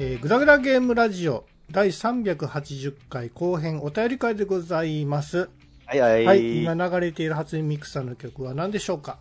[0.00, 5.50] えー、グダグダゲームラジオ第380回後編お便り会でございます。
[5.86, 6.24] はいはい。
[6.24, 9.18] はい、今流れている初音ミクさんの曲は何でしょうか？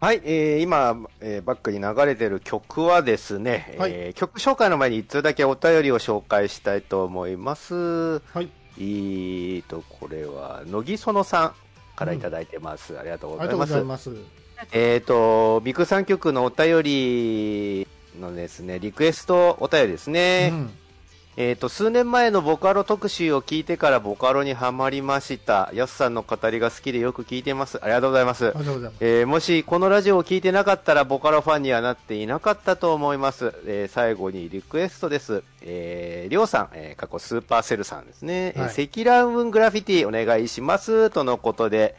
[0.00, 7.74] はい、えー、今、えー、バックに流れてる曲はですね、はいえー曲紹介の前に一通だけお便りを紹介したいと思います。
[7.74, 8.50] はい。
[8.76, 11.54] えーと、これは、乃木園さん
[11.96, 12.98] からいただいてます。
[12.98, 14.10] ありがとうありがとうございます。
[14.10, 14.28] ございま
[14.66, 14.70] す。
[14.72, 17.88] えーと、ビクさん曲のお便り
[18.20, 20.50] のですね、リクエストお便りですね。
[20.52, 20.70] うん。
[21.36, 25.68] えーと、数年前のボカロ特集を聞いてからボカロにはまりました。
[25.74, 27.80] ヤスさんの語りが好きでよく聞いてます。
[27.82, 28.58] ありがとうございますあり。
[28.60, 29.04] がとうございます。
[29.04, 33.52] えーもしこのラジオを聞いてなかったらボカロファンにはなっていなかったと思います。
[33.66, 35.42] えー最後にリクエストです。
[35.62, 38.52] えー、りょうさん、えー過去スーパーセルさんですね。
[38.54, 41.10] えーはい積乱雲グラフィティお願いします。
[41.10, 41.96] とのことで、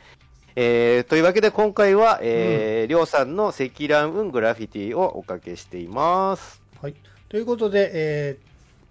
[0.57, 6.61] えーというわけで今回は、えーりょうさんの積乱雲グラフィティをおかけしています。
[6.81, 6.95] はい。
[7.27, 8.37] ということで、え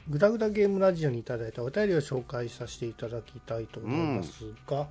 [0.09, 4.89] ー、グダグダゲームラジオにいただいたお便りを紹介させていただきたいと思いますが、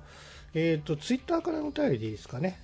[0.52, 2.58] えっ、と、ツイッターからのお便りでいいですかね。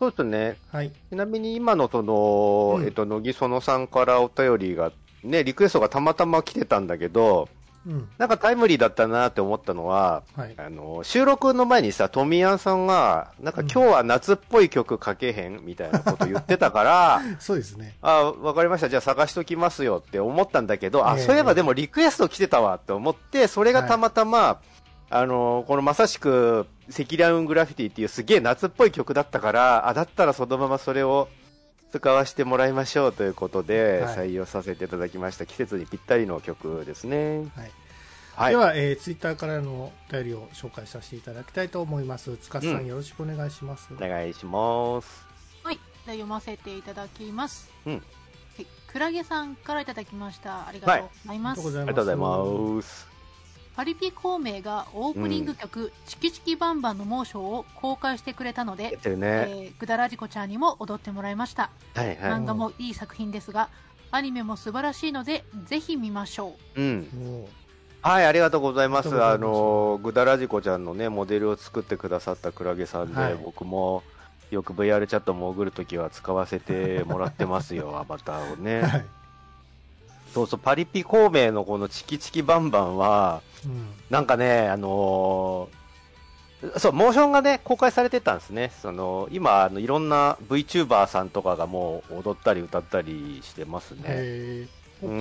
[0.00, 0.56] そうですね。
[0.72, 0.90] はい。
[1.10, 4.90] ちなみに今のその、うんえっと、乃木園さんからお便りが、
[5.22, 7.48] ね、リクエストがたまたま来てたんだけど、
[7.86, 8.08] うん。
[8.18, 10.54] なんかタイムリーだったなって思ったのは、はい。
[10.56, 17.96] あの、収録の前にさ、トミヤンさんが、なんかうん今日は夏っぽい曲書けへんみたいなこと言ってたから、 そうですね。
[18.02, 18.88] あ、わかりました。
[18.88, 24.60] じゃあ探しときますよって思ったんだけど、あ、ええそういえばでもリクエスト来てたわって思って、それがたまたま、
[25.08, 31.28] あの、このまさしく、積乱雲グラフィティっていうすげえ夏っぽい曲だったから、あ、だったらそのままそれを
[31.92, 35.46] 使わせてもらいましょうということで、はい採用させていただきました。
[35.46, 37.38] 季節にぴったりの曲ですね。
[37.54, 37.70] はい。
[38.34, 38.50] はい。
[38.50, 42.36] では、えー、ツイッターからのお便りを紹介させていただきたいと思います。
[42.36, 43.88] 塚さん、うんよろしくお願いします。
[43.92, 45.26] お願いします。
[45.62, 47.70] はい、じゃあ読ませていただきます。
[47.86, 47.98] うんは
[48.62, 50.66] い、クラゲさんからいただきました。
[50.66, 51.60] ありがとうございます。
[51.60, 53.15] ありがとうございありがとうございます。
[53.76, 59.26] パリピ孔明がオープニング曲、チキチキバンバンのモーションを公開してくれたのでやっ、てるえね。
[59.26, 61.70] ー、グダラジコちゃんにも踊ってもらいました。
[61.94, 62.16] はいはい。
[62.16, 63.68] 漫画もいい作品ですが、
[64.10, 66.80] アニメも素晴らしいので、ぜひ見ましょう。
[66.80, 67.08] うん。
[67.14, 67.48] も
[68.00, 69.22] はい、ありがとうございます。
[69.22, 74.02] あの、ぐだらじこちゃんのね、モデルを作ってくださったクラゲさんで、はい僕も
[74.50, 78.80] よく VR チャット潜るときは使わせてもらってますよ、 アバターをう、ね。
[78.80, 79.04] はい。
[80.36, 83.86] そうそう、パリピ孔明のこのチキチキバンバンは、うん。
[84.10, 88.70] なんかね、あのーそう、モーションがね、公開されてたんですね。
[88.82, 94.68] その、今、あの、いろんな VTuber さんとかがもう踊ったり歌ったりしてますね。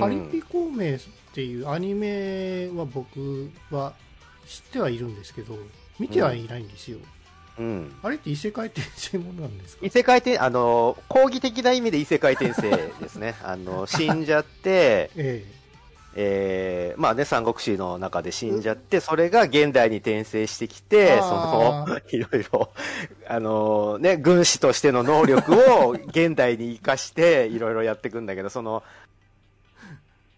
[0.01, 0.99] パリピ孔明っ
[1.33, 3.93] ていうアニメは僕は
[4.45, 5.57] 知ってはいるんですけど、
[5.97, 6.97] 見てはいないんですよ。
[6.97, 7.03] うん。
[8.03, 9.85] あれって異世界転生ものなんですか？
[9.85, 13.35] 異世界転、あの、講義的な意味で異世界転生ですね。
[13.43, 15.43] あの、死んじゃって、 え
[16.17, 16.95] え。
[16.97, 22.69] ー、まあね、三国志の中で死んじゃって、それが現代に転生してきて、そあの、 いろいろ、
[23.27, 28.81] あのね、軍師としての能力を現代に活かして、いろいろやっていくんだけど、その、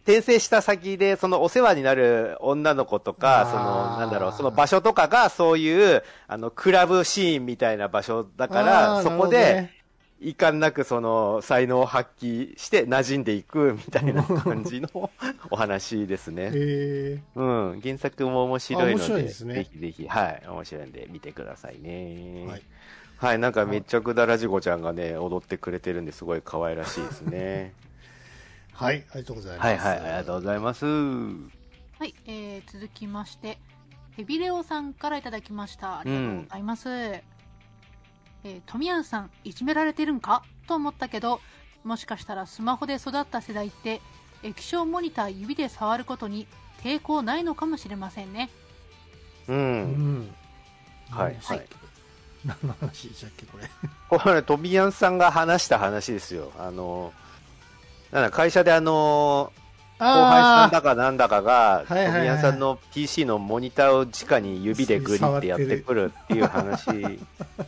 [0.07, 9.73] 転生した先で、そのお世話になる女の子とか、その、なんだろう、その場所とかが、そういう、あの、クラブシーンみたいな場所だえから、そこで、なるほどね
[10.19, 14.89] いかんなくその才能を発揮して馴染んでいくみたいな感じの
[15.51, 16.49] お話ですね。
[16.55, 17.43] えう
[17.75, 17.81] ん。
[17.81, 20.43] 原作も面白いので、ですねぜひぜひ、はい。
[20.47, 21.89] 面白いんで見てくださいね。
[21.89, 22.61] ーはい。
[23.17, 23.39] はい。
[23.39, 27.73] なんかめっちゃくだらじこちゃんがね、踊ってくれてるんですごい可愛らしいですね。
[28.77, 29.65] はい、ありがとうございます。
[29.65, 29.97] はいはい。
[29.97, 30.85] ありがとうございます。
[30.85, 30.91] は
[32.05, 33.57] い、えー、続きまして、
[34.15, 35.99] ヘビレオさんからいただきました。
[35.99, 36.89] ありがとうございます。
[36.89, 40.43] えー、トミヤンさん、いじめられてるんか？
[40.67, 41.41] と思ったけど、
[41.83, 43.99] もしかしたらスマホで育った世代って、
[44.43, 46.45] 液晶モニター指で触ることに
[46.83, 48.51] 抵抗ないのかもしれませんね。
[49.47, 49.53] う。
[49.53, 50.35] うんん。
[51.09, 51.65] はい何でしたっけ
[52.45, 53.67] 何の話でしたっけ、これ。
[54.07, 56.51] これね、トビヤンさんが話した話ですよ。
[56.59, 57.11] あの、
[58.21, 59.51] なんだ、会社であの、
[59.99, 66.87] 後輩さんだかなんだかが、はいはいはいさんの PC のモニターを直に指でグリってやってくるっていう話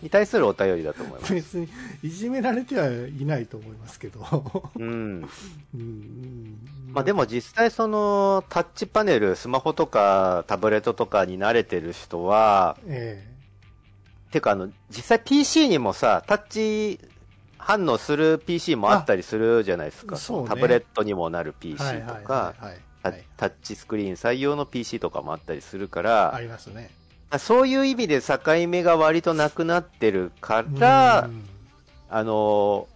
[0.04, 1.34] に対するお便りだと思います。
[1.36, 1.68] 別に
[2.04, 4.72] いじめられてはいないと思いますけど。
[4.78, 5.30] うん。
[5.74, 6.58] うん
[6.92, 13.28] まあでも実際そのタッチパネル、スマホとかタブレットとかに慣れてる人は、え
[14.32, 17.00] てかあの、実際 PC にもさ、タッチ
[17.60, 20.16] 反応する PC もあったりするじゃないですか。
[20.16, 22.56] ねタブレットにもなるえ PC はいとか、
[23.38, 26.90] タッチスクリーン採用の PC とかもあったりするから、ありますね。
[27.38, 31.44] そういう意味で境目が割となくなってるから、うん
[32.10, 32.88] あの、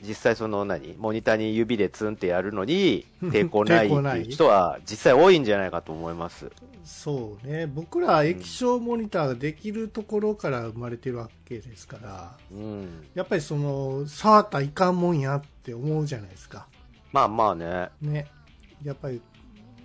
[0.00, 6.52] 実際その何モニターに指でツンってやるのに抵抗ない抵抗ないっていう人は実際多いんじゃないかと思います。
[6.88, 7.66] そうね。
[7.66, 13.06] 僕ら液晶モニターができるところから生まれてるわけですから、うん。
[13.14, 16.66] やっぱりその、触ったらいかんもんやって思うじゃないですか。
[17.12, 17.90] まあまあね。
[18.00, 18.26] ね。
[18.82, 19.20] やっぱり、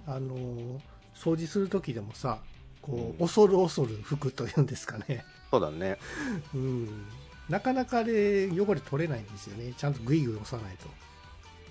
[0.08, 0.80] あのー
[1.16, 2.40] 掃除するときでもさ、
[2.82, 5.24] こう、恐る恐る拭くというんですかね。
[5.52, 5.98] そうだね。
[6.54, 7.06] うん。
[7.50, 9.74] なかなかで汚れ取れないんですよね。
[9.78, 10.88] ちゃんとグイグイ押さないと。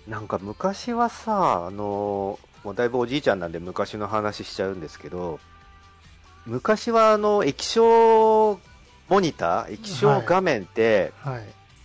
[0.07, 5.41] なんか昔はさ、あのもうだいぶおじいちゃんなんで昔の話しちゃうんですけど、
[6.47, 8.59] 昔はあの液晶
[9.09, 11.45] モニター、液晶画面って、はい。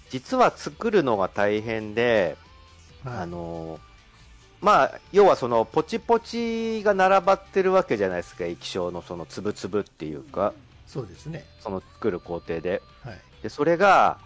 [0.10, 2.38] 実は作るのが大変で、
[3.04, 3.80] はい、あの
[4.62, 10.54] まあ、要はそのポチポチが並ばってるわけじゃないですか、液晶のそのつぶつぶっていうか、
[10.88, 11.46] そうですね。
[11.60, 12.82] その作る工程で。
[13.04, 13.20] はい。
[13.44, 14.20] で、それが、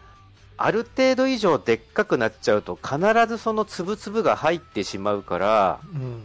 [0.57, 6.24] ある程度以上でっかくなっちゃうと必ずそのつぶつぶが入ってしまうから、うん。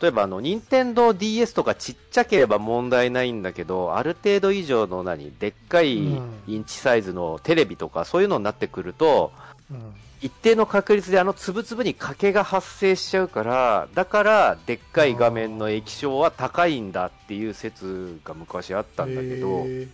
[0.00, 9.32] 例えばあの、任天堂 DS とかちっちゃければ問題ないんだけど、ある程度以上の何、でっかいうんインチサイズのテレビとかそういうのになってくると、
[9.70, 9.94] うん。
[10.20, 19.84] 一定の確率であのつぶつぶに欠けが発生しちゃうから、だからでっかい画面の液晶は高いんだっていう説が昔あったんだけど、そうなんだね。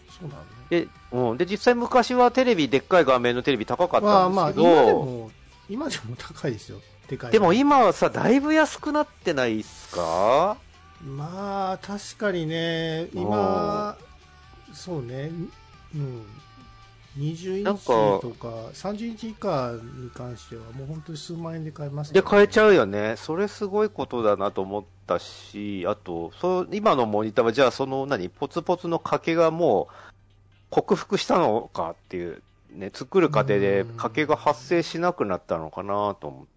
[0.70, 5.31] で、うん、で、実際昔はテレビ、でっかい画面のテレビ高かっまあまあ、たんですけ今でど、も、
[5.69, 6.81] 今でも高いですよ。
[7.11, 7.33] でかい。
[7.33, 10.57] でも今はさ、だいぶ安くなってないっすか？
[11.05, 13.97] まあ、確かにね、今、
[14.73, 15.31] そうね、
[15.95, 16.23] うん。
[17.19, 22.73] 20インチとか、30インチ以下に関しては、もう本当に数万円で買えますで、買えちゃう。
[22.73, 23.17] うよね。
[23.17, 29.95] それすごいことだなと思ったし、あと、そう、今のモニターはじゃあその何、ポツポツの欠けがもう、
[30.71, 32.43] 克服したのかっていう、
[32.73, 36.50] ね、作る過程でうん欠けが発生しなくなったのかなと思って、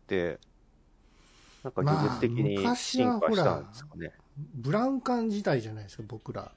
[1.64, 4.12] なんか技術的にまあ進化したんですかね。
[4.56, 6.52] ブラウン管時代じゃないですか、僕ら。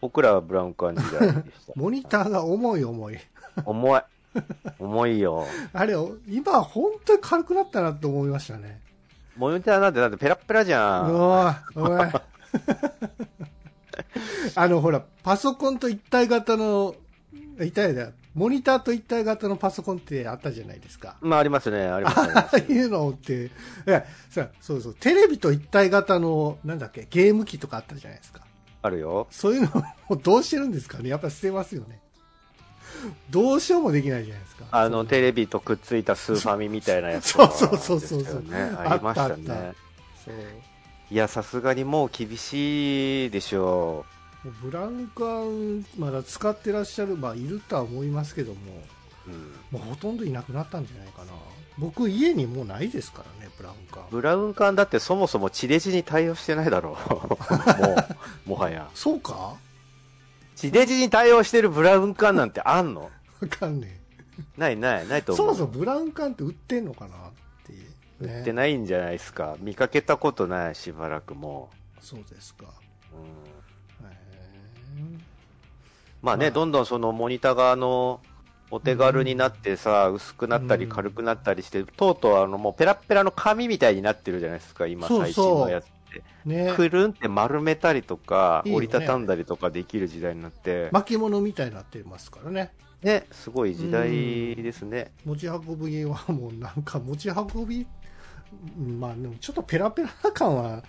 [0.00, 1.72] 僕らはブラウン管時代でした。
[1.76, 3.18] モニターが重い重い。
[3.64, 4.02] 重い。
[4.78, 5.46] 重いよ。
[5.72, 5.94] あれ、
[6.28, 8.80] 今本当に軽くなったなって思いましたね。
[9.36, 11.02] モニターなんてだってペラッペラじゃ。
[11.02, 12.08] うんおい、おい。
[14.54, 16.94] あの、ほら、パソコンと一体型の、
[17.58, 21.16] 一体だ、モニターと一体型のパソコンってあったじゃないですか。
[21.20, 22.32] まあありますね、ありますね。
[22.34, 23.50] ああ いうのって、
[24.60, 28.40] そうそう、テレビと一体型の、なんだっけ、ゲーム機とかあったじゃないですか。
[28.82, 29.26] あるよ。
[29.30, 32.00] そういうのもどうしてるんですかねやっぱ捨てますよね。
[33.30, 34.64] どうしようもできないじゃないですか。
[34.70, 38.44] あの、テレビとくっついたスーファミみたいなやつそうそうそうそう。
[38.78, 39.72] ありましたね。
[40.24, 40.34] そう。
[41.10, 44.21] いや、さすがにもう厳しいでしょもう
[44.62, 48.58] ブラウン管、まだ使ってらっしゃる、まあ、いるとは思いますけども、
[49.28, 49.30] う。
[49.30, 49.52] うん。
[49.70, 51.32] もうほとんどいなくなったんじゃないかな。
[51.78, 54.04] 僕、家にもうないですからね、ブラウン管。
[54.10, 57.12] ブラウン管だってそもそも地デジに対応してないだろう。
[57.86, 57.96] も
[58.46, 58.90] う、もはや。
[58.94, 59.54] そうか？
[60.56, 63.10] 地デジに対応してるブラウン管なんてあんの？
[63.40, 64.00] わかんね
[64.56, 65.22] ないない、ないえ。
[65.22, 65.36] と思。
[65.36, 67.30] そうもそもブラウン管って売ってんのかなっ
[67.64, 67.72] て。
[68.26, 69.56] ね売ってないんじゃないですか。
[69.60, 72.66] 見かけたことない、しばらくもそうですか。
[73.12, 73.16] う。
[73.16, 73.41] うんへ
[76.22, 78.20] まあね、まあどんどんそのモニターがあの、
[78.70, 80.90] お手軽になってさ、薄くなったりうん。
[80.90, 85.24] 軽くなったりして、とうとうあの、もうペラッペラの紙みたいになってるじゃないですか、今そうそう。
[85.26, 86.22] 最新のやつって。
[86.46, 86.72] えね。
[86.74, 88.86] くるんって丸めたりとか、いいよね。
[88.86, 92.72] 折りたたんだりとかできる時代になって、巻物みたいになってますからね。
[93.02, 94.10] ね、すごい時代
[94.56, 95.12] ですね。
[95.24, 97.86] 持ち運びはもうなんか持ち運び、
[98.78, 100.82] うんまあでもちょっとペラペラ感は、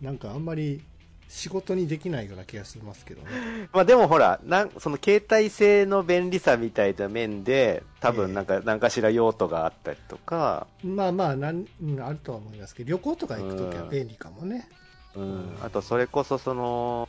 [0.00, 0.80] なんかあんまり
[1.28, 3.28] 仕事にできないような気がしますけどね。
[3.72, 14.68] まあでもほら、なんその携帯性の便利さみたいな面で、多分なんか、なんかしら用途があったりとか、まあまあなん、うん、あるとは思いますけど、旅行とか行くときは便利かもね。
[15.14, 17.08] うん、あとそれこそその、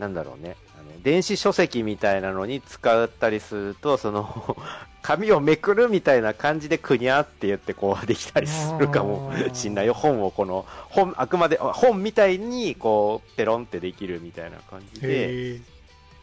[0.00, 4.56] なんだろうね、あの電子書籍みたいなのに使ったりすると、その、
[5.02, 9.94] 紙をめくるみたいな感じでくにゃって言ってこうできたりするかもしんないよ。
[9.94, 15.60] 本をこの、本、あくまであ本みたいにこう、ペロンってできるみたいな感じで。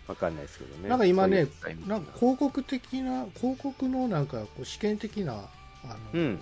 [0.08, 0.90] わかんないですけどね。
[0.90, 1.48] なんか今ね
[1.86, 5.34] なんか広告的な、広告のなんかこう試験的な、
[5.84, 6.40] あの、うん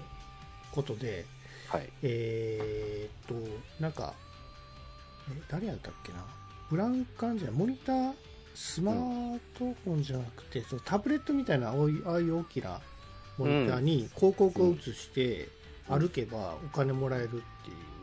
[0.71, 1.25] ことで、
[1.69, 1.89] はい。
[2.03, 3.43] えーっ
[3.79, 4.13] と、なんか、
[5.31, 6.19] え誰やったっけな、
[6.69, 8.13] ブラウン管じゃモニター、
[8.55, 12.79] スマートフォンじゃなくて、そのタブレットみたいな、ああいうああいう大きな
[13.37, 15.49] モニターに広告を映して、
[15.89, 15.99] うん。
[15.99, 17.41] 歩けばお金もらえるっていう。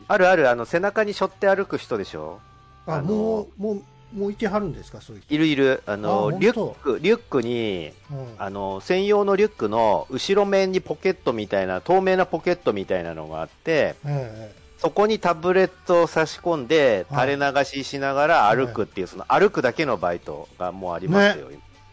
[0.07, 2.39] あるある、あの、背中に背負って歩く人でしょ？
[2.85, 3.83] あ、あのもう、もう、
[4.17, 5.33] もういてはるんですかそういう人。
[5.33, 5.83] いるいる。
[5.85, 8.27] あの、あリュ本ック、リュックに、うん。
[8.37, 21.47] あの、専用のリュックの後ろ面にポケットみたいな、透明なポケットみたいなのがあって、えそこにタブレットを差し込んで、はい垂れ流ししながら歩くっていう、その歩くだけのバイトがもうありますよ。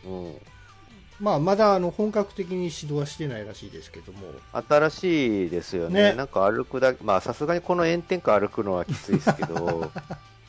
[0.07, 0.27] うん。
[0.27, 0.41] え
[1.21, 4.19] まあまだあの本格的に指導はしてないらしいですけども
[4.69, 6.03] 新しいですよね。
[6.11, 9.93] ねなんか歩くだけ、まあさすがにこの炎天下歩くのはきついですけど、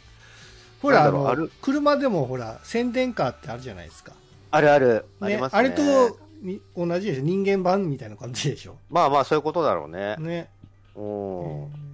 [0.81, 4.13] ほらあの車でもほら宣伝カーってあるじゃないですか
[4.49, 5.59] あるある、ありねますね。
[5.59, 10.15] あれとに同じでしょ人間版みたいな感じでしょまあまあそういうことだろうね。
[10.17, 10.49] ね
[10.95, 11.90] うん。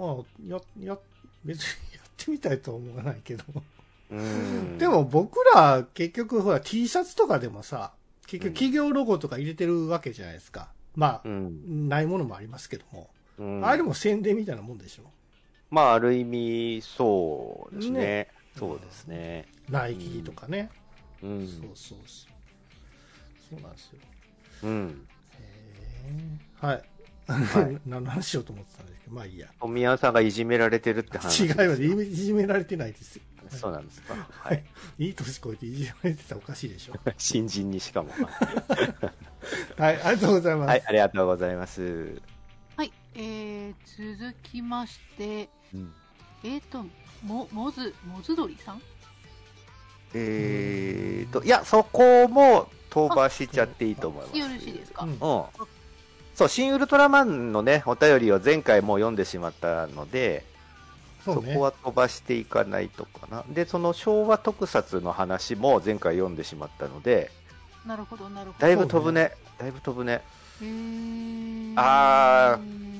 [0.00, 0.16] えー
[0.48, 0.98] まあやや
[1.44, 3.44] 別にやってみたいとは思わないけど。
[4.10, 4.78] うん。
[4.78, 7.92] でも僕ら結局ほら T シャツとかでもさ
[8.26, 10.68] 結局企業ロゴとか入れてるわけじゃないですか。
[10.96, 11.88] まあうん。
[11.88, 13.66] ないものもありますけども、うん。
[13.66, 15.04] あれも宣伝みたいなもんでしょ。
[15.70, 18.00] まあある意味、そうですね。
[18.00, 18.28] ね。
[18.58, 19.46] そうですね。
[19.68, 20.70] ナイキとかね、
[21.22, 21.46] うん。
[21.46, 22.28] そうそうそう。
[23.50, 23.98] そうなんですよ。
[24.64, 25.06] うん。
[25.38, 25.40] へ
[26.62, 26.82] えはい、
[27.32, 31.96] はい 何の話しようと思ってたんですけどまあいいや富山さんがいじめられてるって話違いですよ。
[31.96, 34.14] ますいじめられてないですよそうなんですか。
[34.14, 34.64] ははい
[34.98, 35.06] い。
[35.06, 38.10] いい年越えていじめられてたらおかしいでしょ新人にしかも。
[39.76, 42.22] はいありがとうございます、はい、ありがとうございます。
[42.76, 45.92] はい、えー、続きまして、うん
[46.42, 46.84] えーと、
[47.22, 48.82] も、もず、もずどりさん？
[50.14, 54.38] えーと、いや、そこも飛ばしちゃっていいと思います。
[54.38, 55.18] よろしいですか、うんうん。
[56.40, 60.42] そう、新ウルトラマンのね、お便りを前回もう読んでしまったので、
[61.22, 63.44] そねこは飛ばしていかないとかな。
[63.50, 67.30] で、その昭和特撮の話も前回読んでしまったので、
[67.84, 68.58] なるほど、なるほど。
[68.58, 69.32] だいぶ飛ぶね。
[69.58, 70.22] だいぶ飛ぶね。
[71.76, 72.90] あー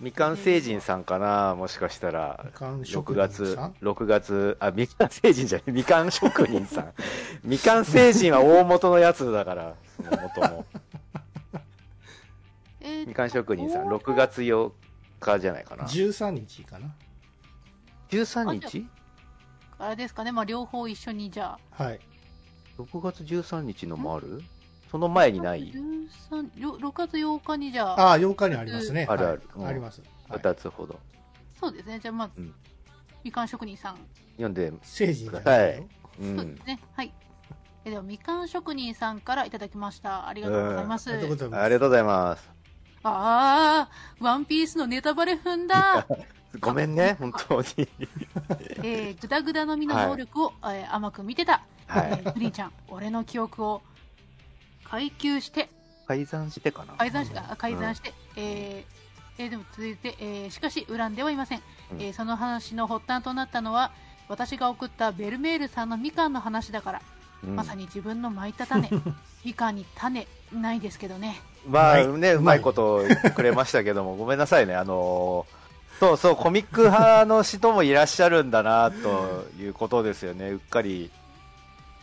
[0.00, 2.40] みかん星人さんかなもしかしたら。
[2.44, 6.92] みかん6職人月さん、6月、あ、みかん星人じゃない、みかん職人さん。
[7.42, 10.64] みかん星人は大元のやつだから、その元の。
[12.86, 14.70] えーとみかん職人さん、6月8
[15.18, 15.84] 日じゃないかな。
[15.84, 16.94] 13日かな。
[18.10, 18.86] 13日？
[19.78, 21.82] あれですかね、まあ、両方一緒にじゃあ。
[21.82, 22.00] はい
[22.78, 24.40] ?6 月13日のもある？
[24.88, 29.42] その前にない？13よ6月8日にじゃあ、ああ8日にありますね、あるある。
[29.56, 29.62] うん。
[29.62, 31.00] はいあります、はい、?2 つほど。
[31.60, 32.54] そうですね、じゃあ、まあ、うん。
[33.24, 33.96] みかん職人さん、
[34.36, 35.88] 読んで、成人じゃないよ、
[36.20, 36.36] うん。
[36.36, 36.66] そうです。
[36.66, 37.12] ね、はい。
[37.84, 40.28] えでは、みかん職人さんからいただきました。
[40.28, 41.10] ありがとうございます。
[41.10, 42.55] ありがとうございます
[43.06, 43.88] あ。
[43.88, 46.06] ああ、ワンピースのネタバレ踏んだ。
[46.60, 47.66] ごめんね、本当に。
[48.82, 51.62] えー、グダグダの実の能力を、えー甘く見てた。
[51.86, 52.38] はい。
[52.38, 53.82] リーンちゃん、俺の記憶を
[54.84, 55.68] 階級して、
[56.06, 58.96] 改ざんしてかな改ざんして、あ改ざんして、えー
[59.38, 63.92] えーでも続いて、えーしかし恨んではいません、うんえーその話の発端となったのは
[64.28, 67.02] 私が送ったベルメールさんのみかんの話だから、
[67.44, 67.56] うん。
[67.56, 68.88] まさに自分の巻いた種。
[69.44, 70.26] みかんに種。
[70.52, 71.40] ないですけどね。
[71.68, 72.20] まあうまい。
[72.20, 74.74] ね、うまいこと言ってくれましたけども、 ごめんなさいね。
[74.74, 75.66] あのー
[75.98, 80.50] そうそう、コミック派の人もいらっしゃるんだな、ということですよね。
[80.50, 81.10] うっかり、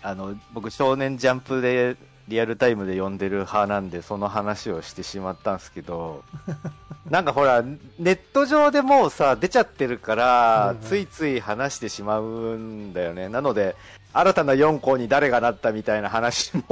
[0.02, 1.96] あの、僕、少年ジャンプで、
[2.28, 6.24] リアルタイムで読んでる派なんで、その話をしてしまったんですけど、
[7.10, 13.28] なんかほら、ネット上でもうさ、出ちゃってるから、ついつい話してしまうんだよね。
[13.30, 13.76] なので、
[14.14, 16.64] 新たな4校に誰がなったみたいな話も、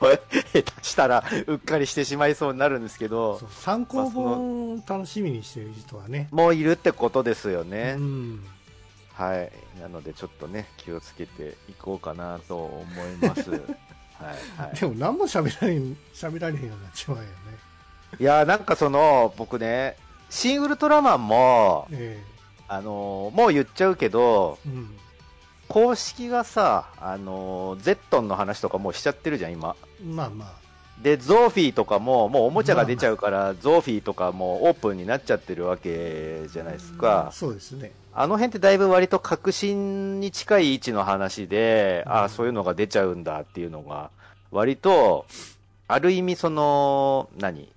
[0.00, 0.18] 下
[0.62, 8.00] 手したらうっかりしてしまいそうになるんですけど参考本楽しみにしてる人はね、もういるってことですよねう。
[8.00, 8.44] ん、
[9.12, 9.52] はい。
[9.80, 13.50] なので、ちょっとね、気をつけていこうかなと思います。
[13.52, 13.60] はい、
[14.56, 14.76] はい。
[14.78, 17.28] でも何も喋られん喋られへんようになっちまうよね、
[18.18, 19.96] いやーなんかその、僕ね、
[20.30, 22.22] シン・ウルトラマンも、え
[22.68, 24.98] あのーもう言っちゃうけど、えうん、
[25.68, 29.76] 公式がさ、あのーゼットンの話とかもうしちゃってるじゃん、今。
[30.04, 30.52] まあま
[31.02, 37.30] で、ゾーフィーとかも、もうおもちゃが出ちゃうから、ゾーフィーとかもオープンになっちゃってるわけじゃないですあ、か。
[37.32, 44.10] そうですね、あの辺ってだいぶ割と革新に近い位置の話で、ああ、そういうのが出ちゃうんだっていうのが、
[44.50, 45.26] 割と、
[45.86, 47.70] ある意味その、何？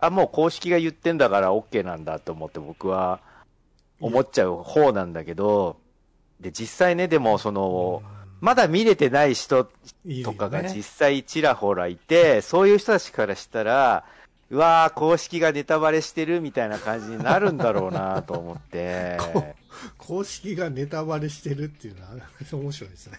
[0.00, 3.20] あ、もう公式が言ってんだから OK なんだと思って僕は
[4.00, 5.76] 思っちゃう方なんだけど、
[6.40, 8.02] で、実際ね、でもその、
[8.40, 9.64] まだ見れてない人
[10.24, 14.04] とかがね実際ちらほらいて、そういう人たちからしたら、
[14.50, 19.18] うわー、公式がネタバレしてるみたいな感じになるんだろうなと思って。
[19.98, 22.10] 公式がネタバレしてるっていうのは
[22.52, 23.18] 面白いですね。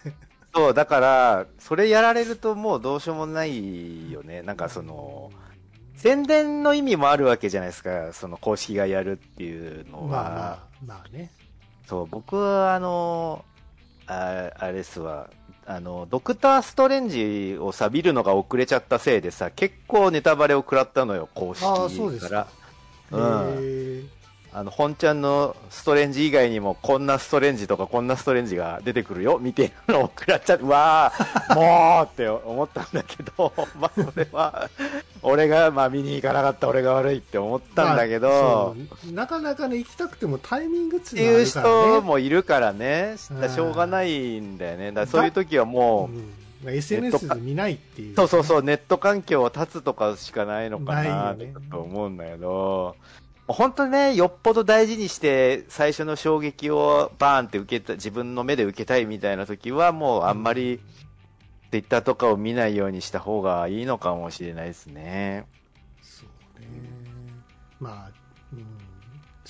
[0.54, 4.42] そう、だから、それやられるともうどうしようもないよね。
[4.42, 5.30] なんかその、
[5.94, 10.06] 宣伝の意味もあるわけじゃないですか、その公式がやるっていうのは。
[10.08, 11.30] まあまあ、まあね。
[11.88, 13.44] そう、僕はあの、
[14.06, 15.30] ああれですわ。
[15.66, 22.50] あの、ドクター・ストレンジをさ、見るのが遅れちゃったせいでさ、結構ネタバレを食らったのよ、公式ああそうですからか。
[23.12, 24.10] うん。
[24.52, 34.70] へあの、本ちゃんのストレンジ以外にも、こんなストレンジとかこんなストレンジが出てくるよ、みたいなのを食らっちゃって、うわー、もうって思ったんだけど、 まあ、それは、
[35.22, 38.76] 俺が、まあ、見に行かなかった俺が悪いって思ったんだけど、
[39.12, 41.44] なかなかね、行きたくてもタイミングっていう。
[41.44, 44.88] 人もいるからね、しょうがないんだよね。
[44.88, 48.16] だからそういう時はもう、うんまあ SNS で見ないっていう。
[48.16, 52.96] そうそうそう、ネット環境を立つとかしかないのかなねと思うんだけど、
[53.48, 60.80] 本当にね、よっぽど大事にして、最初の衝撃をバーンって受けた、自分の目で受けたいみたいな時は、もうあんまり、
[61.70, 65.46] ツイッターとかを見ないようにした方がいいのかもしれないですね。
[66.02, 66.66] そうね。
[67.80, 68.17] まあ、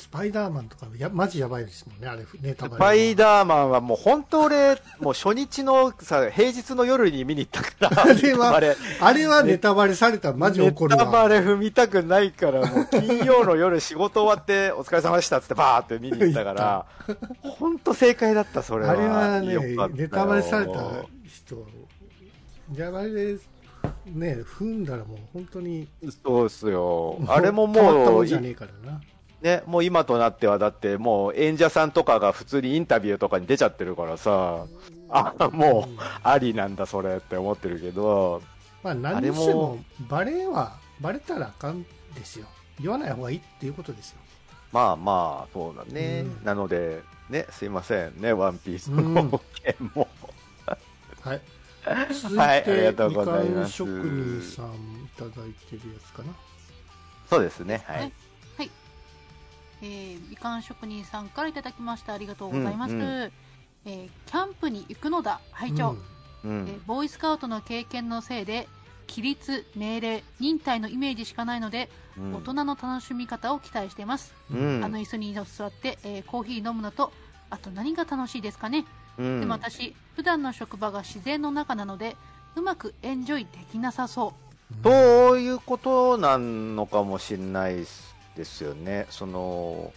[0.09, 2.77] スパイダーマンとかや、マジやばいですもんね、あれ、ネタバレは。
[2.79, 11.29] スパイダーマンはもう本当俺、もう初日のさ、平日の夜に見に行ったから、あれはあれ、あれはネタバレされたらマジ怒るネタバわ。
[11.29, 16.87] レ踏みたくないから、もう金曜の夜仕事終わって、お疲れ様でしたっつってバーって見に行ったから、
[17.43, 18.93] 本当正解だった、それは。
[18.93, 19.59] あれはね
[19.93, 20.73] ネタバレされた
[21.27, 21.67] 人、
[22.71, 23.39] ネタバレで、
[24.07, 25.87] ね、踏んだらもう本当に、
[26.25, 27.19] そうっすよ。
[27.29, 29.03] あれももう、もんじゃねえからな。
[29.43, 34.67] ね、もう今となってはだってもう演者さんとかが普通にインタビューとかに出ちゃってるからさ、
[35.11, 38.43] あ、もうありなんだそれって思ってるけど、
[38.83, 39.79] まあ何にしても
[40.11, 42.47] あれも、バレは、バレたらあかんですよ。
[42.81, 44.19] 言わない方がいいっていうことですよ。
[44.73, 46.25] まあまあ、そうだね。
[46.27, 50.09] うんなので、ね、すいませんね、ワンピースうんの件も。
[51.21, 51.41] はい。
[52.13, 56.33] 続いはいありて、がとうみございます職人さんいただいてるやつかな。
[57.31, 57.99] そうですね、はい。
[58.01, 58.13] はい
[59.83, 62.13] えー、みかん職人さんからいただきました。
[62.13, 62.95] ありがとうございます。
[62.95, 63.33] うんうん
[63.85, 65.97] えーキャンプに行くのだ、拝聴、
[66.45, 68.69] うんうんえーボーイスカウトの経験のせいで、
[69.09, 74.35] 規律、命令、忍耐のイメージしかないので、うん大人の楽しみ方を期待しています。
[74.51, 77.13] うんあの椅子に座って、えーコーヒー飲むのと、
[77.51, 78.85] あと何が楽しいですかね。
[79.19, 82.17] うんでも私、普段の職場が自然の中なので、
[82.57, 84.85] うまくエンジョイできなさそう。
[84.85, 88.15] そういうことなのかもしれないです
[88.61, 89.07] よね。
[89.11, 89.93] その、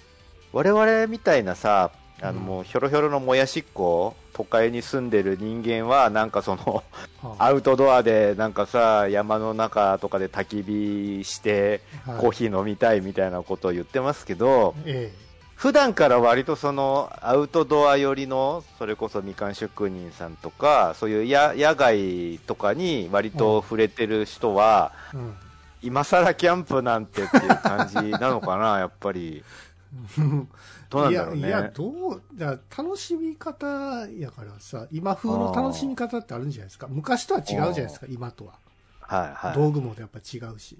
[0.53, 2.45] 我々みたいなさ、あのうん。
[2.45, 6.83] もうひょろひょろのもやしっこ、都会に住んでる人間は、なんかその、
[7.21, 7.45] はあ。
[7.45, 12.17] アウトドアでなんかさ、山の中とかで焚き火して、はい。
[12.19, 15.13] コーヒー飲みたいみたいなことを言ってますけど、え
[15.61, 25.35] 普段から割とそのアウトドア寄りのそれこそみかん職人さんとかそういうや野外とかに割と触れてる人は、えうん
[25.81, 29.43] 今更キャンプなんてっていう感じなのかな やっぱり
[30.89, 33.67] どうなんだろうねいや、いやどう、だ楽しみ方
[34.07, 36.87] やからさ、今風の楽しみ方ってあるんじゃないですか。
[36.89, 38.53] 昔とは違うじゃないですか、今とは。
[39.01, 40.79] はいはい道具もやっぱ違うし。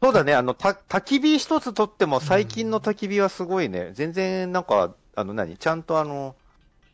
[0.00, 5.56] そうだねあのた焚き火一つとっても最近の焚き火はすごいね全然なんかあの何？
[5.56, 6.36] ちゃんとあの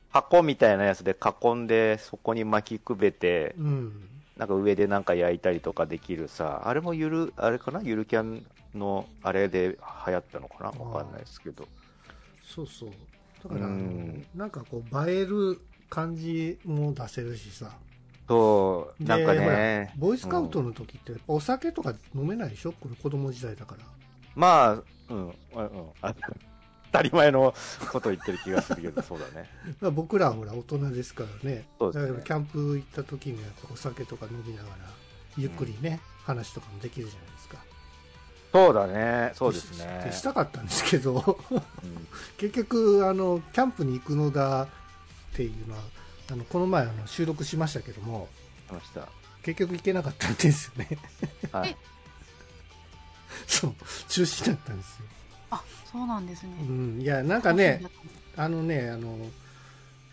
[0.08, 4.08] 箱みたいなやつで囲んでそこに巻きくべてうん。
[4.36, 7.80] なんか上でなんか焼いたりとかできるさ、あれもゆる、あれかな？
[7.82, 8.44] ゆるキャン
[8.74, 10.70] のあれで流行ったのかな？
[10.70, 11.68] わかんないですけど。
[12.42, 12.90] そうそう。
[13.44, 17.70] だから、うんなんかこう、映える感じも出せるしさ。
[18.26, 19.92] そう、なんかね。
[19.96, 22.72] ボーイスカウトの時って、お酒とか飲めないでしょ？
[22.72, 23.82] これ子供時代だから。
[24.34, 25.34] まあ、うん、うん、
[26.02, 26.14] あ
[26.94, 27.52] 当たり前の
[27.90, 29.50] こと言ってる気がするけど、そうだね。
[29.82, 31.66] まあ僕らはほら大人ですからね。
[31.80, 34.76] そうですねだからキャンプ行った時にはお酒とか飲みながら、
[35.36, 37.58] ゆっくりね、話とかもできるじゃないですか。
[38.52, 40.12] そうだね、そうですねで。
[40.12, 41.58] したかったんですけど、うん
[42.38, 44.68] 結局、あの、キャンプに行くのだっ
[45.32, 45.82] ていうのは、
[46.30, 48.28] あの、この前あの収録しましたけども、
[48.68, 49.08] 来ました。
[49.42, 50.98] 結局行けなかったんですよね。
[51.50, 51.76] はい。
[53.48, 53.74] そう、
[54.08, 55.06] 中止だったんですよ。
[55.94, 56.50] あ、そうなんですね。
[56.60, 57.82] うん、いや、なんかね、
[58.36, 59.16] あのね、あの、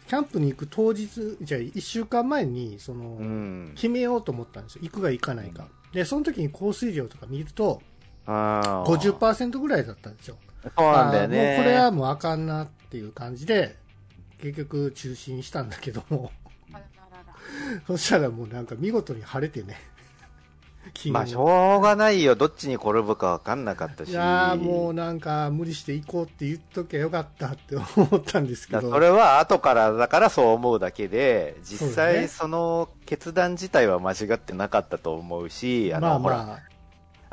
[0.08, 3.72] キャンプに行く当日、じゃあ1週間前に、その、うん。
[3.76, 4.82] 決めようと思ったんですよ。
[4.84, 5.67] 行くか行かないか。
[5.94, 7.82] で、その時に降水量とか見ると、
[8.26, 8.89] ああ。
[8.89, 10.38] 50%ぐらいだったんですよ。
[10.63, 11.56] そうなんだよね。
[11.56, 13.78] もうこれはもうあかんなっていう感じで、
[14.39, 16.32] 結局中止にしたんだけども、
[17.88, 19.78] そしたらもうなんか見事に晴れてね。
[21.12, 22.36] まあ、しょうがないよ。
[22.36, 24.10] どっちに転ぶか分かんなかったし。
[24.10, 28.82] いやーもうなんか無理して行こうって言っときゃよかったって思ったんですけど。
[28.82, 36.60] だそれは後からだからそう思うだけで、実際その決断自体は間違ってなかったと思うし、あの、まあほら、ま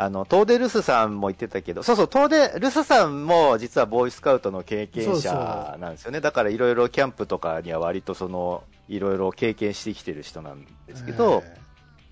[0.01, 6.21] あの、トーデルスさんも言ってたけど、そうそう、トーデルスさんも実はボーイスカウトの経験者なんですよね。
[6.21, 11.59] だからいろいろキャンプとかには割とその、いろいろ経験してきてる人なんですけど、え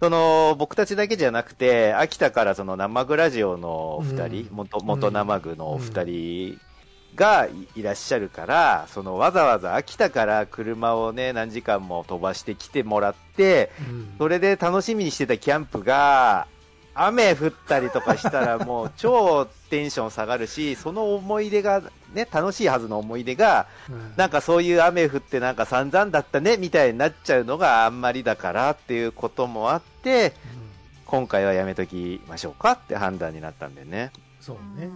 [0.01, 4.57] その、僕たちだけじゃなくて、秋田からその生グラジオのお二人、うん。
[4.57, 6.61] 元、元生具のお二人
[7.15, 14.15] がいいらっしゃるから、そのわざわざ秋田から車をね、何時間も飛ばしてきてもらって、ーうん。
[14.19, 16.47] それで楽しみにしてたキャンプが、
[16.95, 21.83] 雨降ったりとかしたらもう超テンション下がるし、その思い出が、
[22.17, 30.33] ね、楽しいはずの思い出が、うんなんかそういう雨降ってなんか散々だったねみたいになっちゃうのがあんまりだからっていうこともあって、
[31.05, 34.11] 今回はやめときましょうかって判断になったんでね。
[34.41, 34.87] そううね。
[34.87, 34.91] ん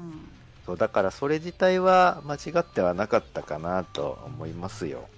[0.67, 5.09] そう、だからそれ自体は間違ってはなかったかなと思いますよ。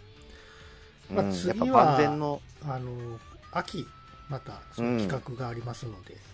[1.11, 2.91] うん、まあやっぱ万全の、あの、
[3.53, 3.87] 秋、
[4.29, 6.32] また、その企画がありますので、はい。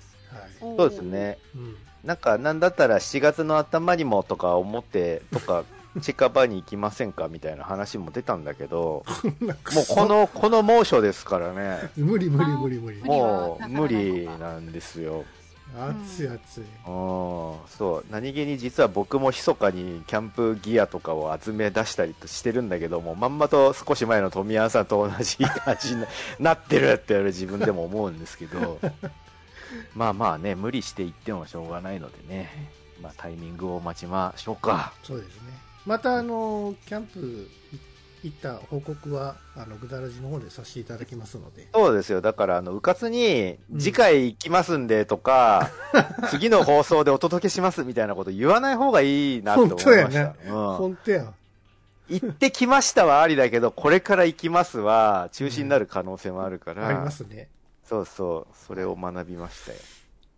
[0.60, 1.38] そうですね。
[1.54, 1.76] うん。
[2.04, 5.64] なんか、なんだったら7月の頭にもとか思って、とか、
[6.02, 7.28] 近場に行きませんか？
[7.28, 9.04] みたいな話も出たんだけど、
[9.72, 12.98] もうこの、この猛暑ですからね、無理無理無理無理。
[12.98, 15.24] 無理はもう無理なんですよ。
[15.76, 16.60] 暑い暑い。
[16.60, 16.66] うん、
[17.68, 26.04] そう、何気に実は僕も密かにキャンプギアとかを集め出したりとしてるんだけども、まんまと少し前の富山さんと同じ感じに
[26.38, 28.78] なってるって自分でも思うんですけど、
[29.94, 34.92] まあまあね、無理していってもしょうがないのでね、まあタイミングを待ちましょうか。
[35.02, 35.52] そうですね。
[35.87, 37.48] また、あの、キャンプ
[38.22, 41.68] い行った報告は、あの、ぐだらじの方でさせていただきますので。
[41.72, 42.20] そうですよ。
[42.20, 45.70] だから、あの、うかつに、うん次回行きますんでとか、
[46.31, 49.90] 次の放送でお届けしますみたいなこと言わない方がいいなと思いました。
[49.90, 51.33] 本当やねうん本当や。
[52.09, 57.48] 行ってきましたはありだけど、これから行きますは中止になる可能性もあるから、ありますね。
[57.88, 59.79] そうそう、それを学びましたよ。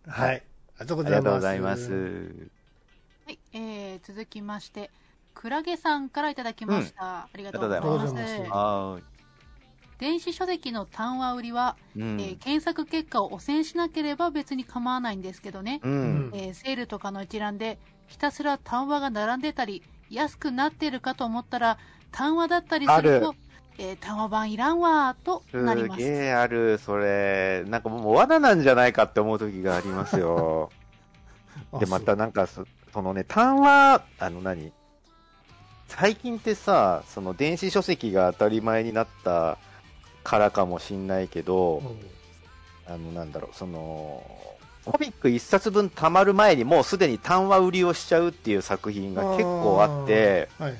[0.07, 0.47] はい。
[0.77, 1.91] ありがとうございます。
[3.25, 4.91] はい、えー、続きまして、
[5.33, 7.29] クラゲさんからいただきました。
[7.33, 8.13] ありがとうございありがとうます。
[8.13, 9.01] ございますは
[9.99, 11.77] 電子書籍の単話売りは。
[11.95, 12.21] うん。
[12.21, 16.31] えー検索結果を汚染しなければ別に構わないんですけどね、ううんん。
[16.33, 21.77] えーセールとかの一覧でひたすら単話が並んでたり安くなってるかと思ったら
[22.11, 23.35] 単話だったりするあると、
[23.77, 25.99] えー単話版いらんわーとなりすます。
[26.01, 27.63] げえある、それ。
[27.67, 30.69] なんかもう罠なんじゃないかって思う時がありますよ。
[31.73, 34.71] あ で、またなんかそ、そのね、単話、あの何？
[35.87, 39.57] 最近ってさ、その電子書籍が当たり前になった
[40.23, 41.95] からかもしんないけど、そう
[42.93, 44.23] あの、なんだろう、その、
[44.85, 50.79] コミック一冊分溜まる前にもうすでに単話売りをしちゃうっていう作品が結構あって、はいはい。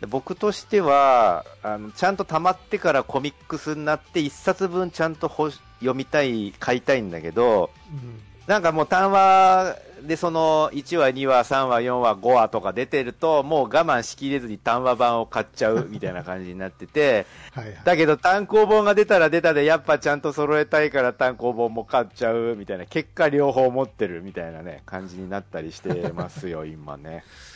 [0.00, 17.76] で僕としてはあの、ちゃんと溜まってからコミックスになって一冊分ちゃんと読みたい、買いたいんだけど、うんなんかもう単話でその1話、2話、3話、4話、5話とか出てると、もう我慢しきれずに単話版を買っちゃう みたいな感じになってて、はいはい。
[17.84, 27.24] だけど単行本が出たら出たで、やっぱちゃんと揃えたいから単行本も買っちゃうみたいな、結果両方持ってるみたいなね、感じになったりしてますよ、今ね。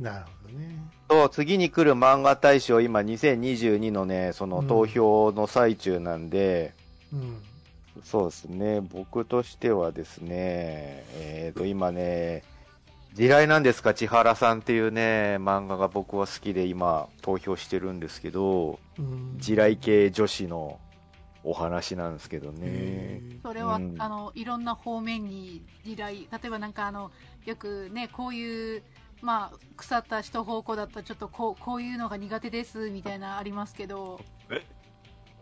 [0.00, 0.76] なるほどね。
[1.10, 6.72] そう、次に来る漫画大賞、今2022のね、その投票の最中なんで、
[7.12, 7.42] うん。
[8.02, 12.42] そうですね、僕としてはですね、えっ、と、今ね、
[13.12, 20.78] 地雷なんですか、千原さんっていうね、漫画が僕は好きで今投票してるんですけど、うん地雷系女子の
[21.42, 22.60] お話なんですけどね。
[22.62, 27.10] へそれは、うんあのいろんな方面に地雷例えばなんかあの
[27.44, 28.82] よくねこういう
[29.22, 34.20] まあ腐った一方向だったらちょっとこうこういうのが苦手ですみたいなありますけど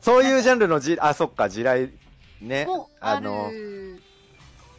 [0.01, 1.93] そういうジャンルのじ、あ、そっか、地雷
[2.41, 2.67] ね。
[2.67, 3.51] もあの、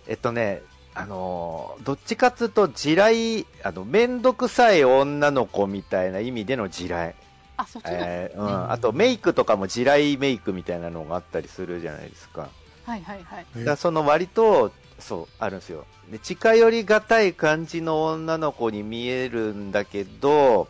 [0.08, 0.62] えっとね、
[0.96, 7.16] あのーどっちかっつうと地雷、あの、めんどくさい女の子みたいな意味での地雷。
[7.58, 8.72] あそっちえーうん。
[8.72, 12.50] あとメイクとかも地雷メイクみたいなのがあったりするじゃないですか。
[12.86, 15.86] はいはいはいえだその割と、そう、あるんですよ。
[16.12, 20.68] で近寄りがたい感じの女の子に見えるんだけど、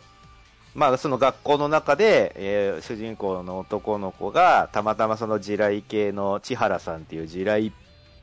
[0.74, 7.72] まあその学校の中で、えー主人公の男の子がたまたまその地雷系の千原さんっていう地雷っ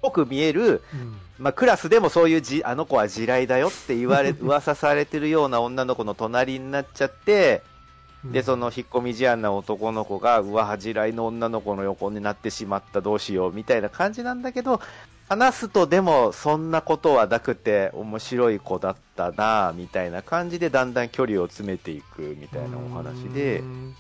[0.02, 7.62] ぽく見える、うんまあクラスでもそういうじあの子は地雷だよって言われ、 噂されてるような女の子の隣になっちゃって、
[8.26, 14.82] で、そ、の引っ込み思案な男の子が、うわ、恥じらいの女の子の横になってしまった、どうしよう、みたいな感じなんだけど、
[15.30, 23.96] 話すとでも、そんなことはなくて、面白い子だったな、みたいな感じで、だんだん距離を詰めていく、みたいなお話でう、ん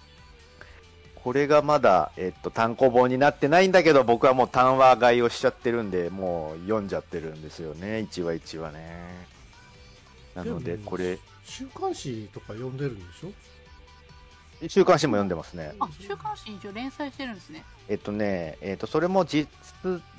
[1.15, 9.27] これがまだ、えっと、単行本になってないんだけど、僕はもう単話買いをしちゃってるんで、もう読んじゃってるんですよね、1話1話ね。
[10.35, 13.31] なので、これ、週刊誌とか読んでるんでしょ？
[14.67, 15.75] 週刊誌も読んでますね。
[15.79, 17.63] あ、週刊誌に一応連載してるんですね。
[17.87, 19.47] えっとね、えっと、それも実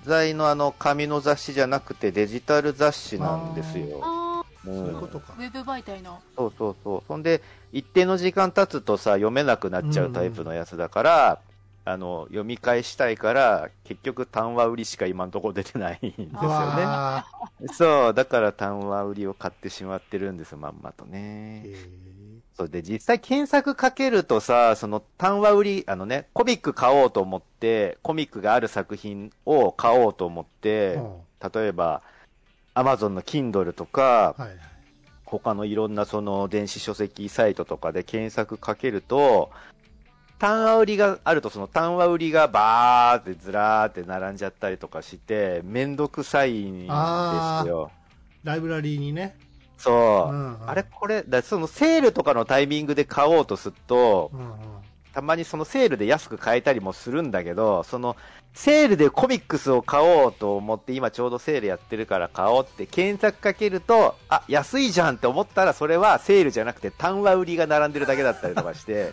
[0.05, 4.01] 在のあの、紙の雑誌じゃなくてデジタル雑誌なんですよ。
[4.03, 6.21] あう、そういうんことかー、ウェブ媒体の。
[6.37, 7.03] そうそうそう。
[7.07, 11.41] そんで、一定の時間経つとさ、読めなくなっちゃうタイプのやつだから、
[11.85, 16.37] あの、読み返したいから、結局単話売りしか今のところ出てないんですよね。
[16.39, 17.27] わ
[17.73, 22.18] そう、だから単話売りを買ってしまってるんです、まんまとーね。
[22.59, 31.53] へそうで、実際検索かけるとさ、その単話売り、あのね、コミック買おうと思って、コミックがある作品を買おうと思っーてう、ん。
[31.53, 32.03] 例えば、
[32.75, 34.57] アマゾンの Kindle とか、はいはい。
[35.25, 39.51] 他のいろんなその電子書籍サイトとかで検索かけると、
[40.39, 47.91] 単話売りがあるとその単話売りがバーってずらーって並んじゃったりとかして、めんどくさいんですよ。
[48.45, 49.37] ライブラリーにね、
[49.79, 50.37] そうう。
[50.37, 54.79] んうんあれこれ、だそのセールとかのタイミングで買おうとすると、うんうん
[55.19, 58.15] たまにそのセールで安く買えたりもするんだけど、その
[58.55, 69.13] セールでコミックスを買おうと思って、今ちょうどセールやってるから買おうって検索かけると、あ、安いじゃんって思ったら、それはセールじゃなくて単話売りが並んでるだけだったりとかして、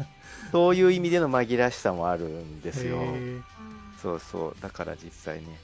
[0.52, 2.98] そういう意味での紛らわしさもあるんですよ。
[4.02, 4.56] そうそう。
[4.60, 5.58] だから実際ね、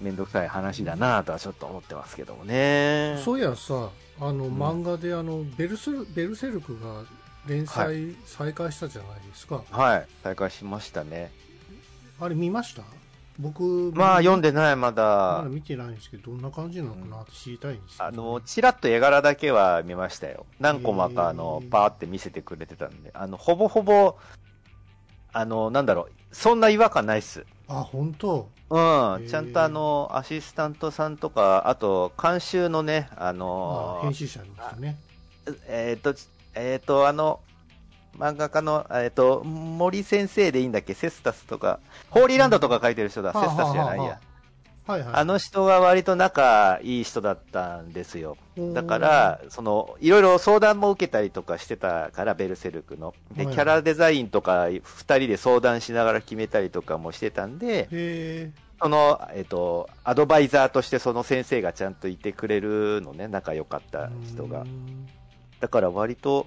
[0.00, 3.20] めんどくさい話だなとはちょっと思ってますけどもね。
[3.24, 7.02] そういやさあの、ん漫画であのベルスルベルセルクが
[7.46, 10.06] 連載再開したじゃないですか、はい。
[10.22, 11.30] 再開しましたね。
[12.20, 12.82] あれ見ました？
[13.38, 15.48] 僕まあ読んででない、ままだだ。
[15.48, 20.44] 見てないんですけどどんな感じなのかなって知りたいんですけどあの、ちらっと絵柄だけは見ましたよ。
[20.58, 23.12] 何コマか、あのへ、ーパーって見せてくれてたんで。
[23.14, 24.16] あの、ほぼほぼ、
[25.32, 27.46] あの、なんだろう、そんな違和感ないっす。
[27.68, 28.48] あ本当？
[28.70, 29.30] うんー。
[29.30, 34.96] ちゃんとあの、アシスタントさんとか、あと、監修のね、ああの編集者の人ね
[35.68, 36.14] えっ、と、
[36.54, 37.40] えっ、と、あの、
[38.18, 40.94] 漫画家の、えっ、と、森先生でいいんだっけ？
[40.94, 41.78] セスタスとか、
[42.10, 43.32] ホーリーランドとか書いてる人だ。
[43.34, 44.20] うんセスタスじゃないや。
[44.88, 48.38] はいはいあの人は割と仲いい人だったんですよ。
[48.72, 53.14] だから、その、いろいろ相談も受けたりとかしてたから、ベルセルクの。
[53.36, 54.80] で、はいキャラデザインとか、二
[55.18, 64.64] 人で相談しながら決めたりとかもしてたんで、その、えっ、と、アドバイザーとしてその先生がちゃんといてくれるのね、仲良かった人がう。
[64.64, 65.06] ん
[65.60, 66.46] だから割と、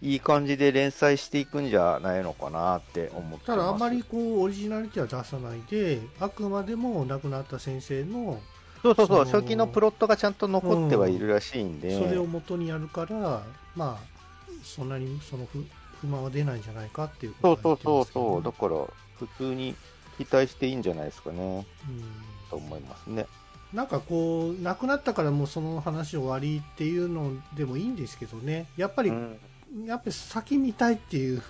[0.00, 3.46] いい感じで連載していくんじゃないのかなって思って。
[3.46, 8.40] ただあんまりこうオリジナリティは出さないであくまでも亡くなった先生の
[8.82, 11.98] そうそうそう、初期のプロットがちゃんと残ってはいるらしいんで。
[11.98, 13.42] それを元にやるから
[13.74, 14.18] まあ
[14.62, 15.64] そんなにその不
[16.00, 18.42] 不満は出ないんじゃないかっていうそうことそうは言ってそうそう。
[18.42, 19.74] だから、普通に
[20.16, 21.36] 期待していいんじゃないですかね。
[21.36, 22.04] けどね
[22.50, 23.22] と思いますね。
[23.22, 23.26] うん
[23.70, 29.38] なんかこう亡くなったからもうその話終わりっていうのでもいいんですけどねやっぱり、うん
[29.84, 31.42] やっぱり先見たいっていう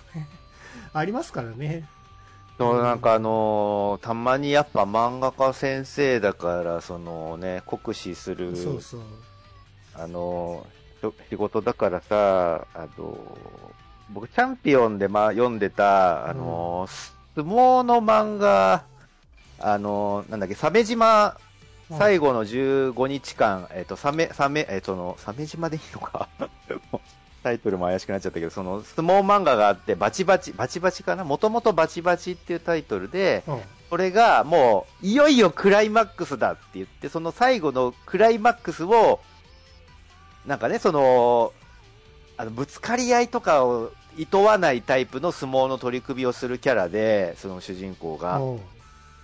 [0.93, 1.87] ありますからね。
[2.57, 9.01] そうなんかあのーたまにやっぱ漫画家先生だから、そのね、酷使する、そうそう。
[9.95, 13.17] あのー仕事だからさ、あのー
[14.09, 18.83] 僕チャンピオンでまあ読んでた、あのー相撲の漫画、
[19.59, 21.37] あのーなんだっけ、鮫島
[21.97, 26.27] 最後の15日間、えっ、と、サメ、サメ、えっ、との、鮫島でいいのか
[27.43, 31.23] タイトルも怪しくなっちゃったけど、その、相撲漫画があって、バチバチ、バチバチかな？
[31.23, 39.19] もともとバチバチっていうタイトルで、うんこれがもう、いよいよクライマックスだって言って、その最後のクライマックスを、
[40.45, 41.53] なんかね、その、
[42.37, 48.37] あの、ぶつかり合いとかを厭わないタイプの相撲の取り組みをするキャラで、その主人公が。
[48.37, 48.59] うん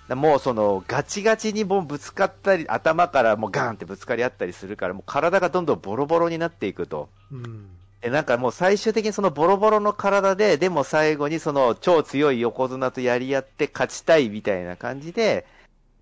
[0.08, 7.10] だもうそのガチガチにもうぶつかったり、頭からもうガンってぶつかり合ったりするから、もう体がどんどんボロボロになっていくと。
[7.32, 7.70] うん
[8.06, 15.48] で、なんかもう最終的にそのボロボロの体で、でも最後にその超強い横綱とやり合って勝ちたいみたいな感じで、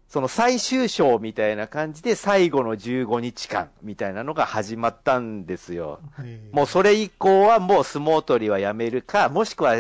[0.09, 6.01] その最終章みたいな感じで最後の15日間みたいなのが始まったんですよ。
[6.11, 9.77] はいもうそれ以降はもう相撲取りはやめるか、もしくは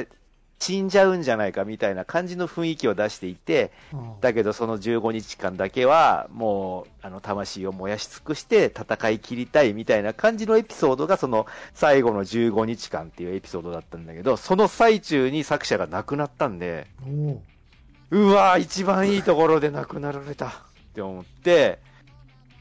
[0.63, 4.13] 死んじゃうんじゃないかみたいな感じの雰囲気を出していて、うん。
[4.21, 16.87] だけどその15日間だけはもうあの魂を燃やし尽くして戦い切りたいみたいな感じのエピソードがその最後の15日間っていうエピソードだったんだけど、その最中に作者が亡くなったんで、
[18.09, 20.51] うわー一番いいところで亡くなられたっ
[20.93, 21.79] て思って、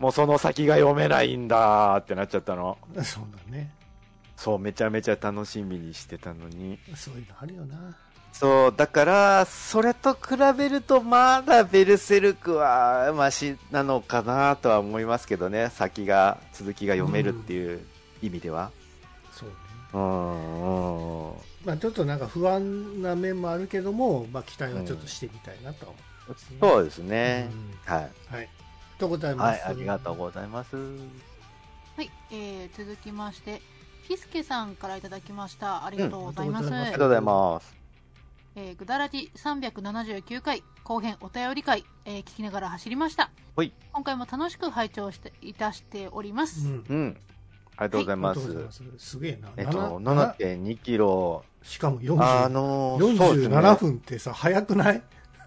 [0.00, 2.78] もうその先が読めないんだーってなっちゃったの。
[3.04, 3.70] そうだね
[4.42, 6.76] そう、めちゃめちゃ楽しみにしてたのに。
[6.96, 7.96] そういうのあるよな
[8.32, 17.86] そう、だから、それと比べると、まだベルセルクはマシなのかなとは思いますけどね、先が、続きが読めるっていう
[18.20, 18.72] 意味では。
[19.30, 19.54] そうね。
[19.92, 21.36] うん、うん。
[21.64, 26.56] まあ、ちょっとなんか不安な面もあるけども、まあ、期待はちょっとしてみたいなとは思いますね。
[26.60, 27.48] そうですね。
[27.52, 28.10] うんはい。
[28.26, 28.48] はい。
[28.98, 29.66] とございまはい、す。
[29.68, 30.76] ありがとうございます。
[30.76, 33.62] はい、えー、続きまして、
[34.12, 35.86] ピスケさんからいただきました。
[35.86, 36.66] ありがとうございます。
[36.66, 37.74] うんありがとうございます。
[38.54, 43.30] えー、ぐだらじ379回後編お便り会、えー聞きながら走りました。
[43.56, 43.72] はい。
[43.90, 46.68] 今回も楽しく拝聴していたしております。
[46.68, 46.84] うん。
[46.90, 47.16] うん。
[47.78, 48.40] ありがとうございます。
[48.40, 49.48] ありがとうございますすげえな。
[49.56, 51.42] えっと、な7.2キロ。
[51.62, 55.02] しかも40、あのー、そうですね47分ってさ、早くない？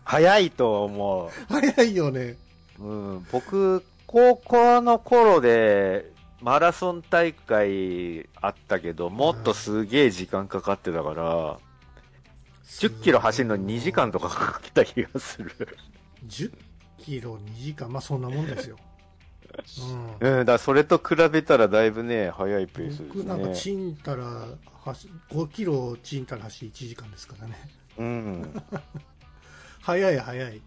[0.05, 2.37] 早いと思 早いよね。
[2.79, 2.83] う。
[2.83, 6.14] うん、僕、高校の頃で、
[6.45, 11.57] マラソン大会あったけど、もっとすげえ時間かかってたから、
[12.67, 15.51] 10キロ走るのに2時間とかかかってた気がする。
[16.27, 16.53] 10
[16.99, 18.77] キロ2時間、まあそんなもんですよ。
[20.21, 23.55] ううん、だそれと比べたらだいぶね、早いペースん、です僕なんかね。
[23.55, 24.45] ちんたら
[24.83, 27.55] 走、5キロちんたら走り1時間ですからね。
[27.97, 28.63] うん。
[29.81, 30.61] 早い早い。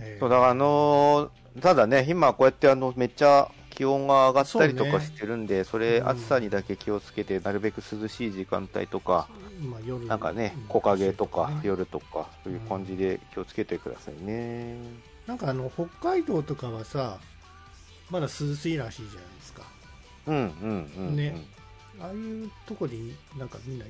[0.00, 3.48] えーそうだからあのーただね、今こうやってあの、めっちゃ
[3.80, 6.08] 気温が上がったりとかしてるんで、それうん。
[6.10, 9.26] 暑さにだけ気をつけて、なるべく涼しい時間帯とか、
[9.58, 11.60] まあ、夜なんかねうん、木陰とかね。
[11.62, 14.76] 夜とか、そういう感じで気をつけてくださいね。
[15.26, 17.20] なんかあの北海道とかはさ
[18.10, 19.62] まだ涼しいらしいじゃないですか。
[20.26, 20.50] うんうん
[20.98, 21.16] うんうん。
[21.16, 21.42] ね。
[22.02, 23.86] ああいうとこになんかみんな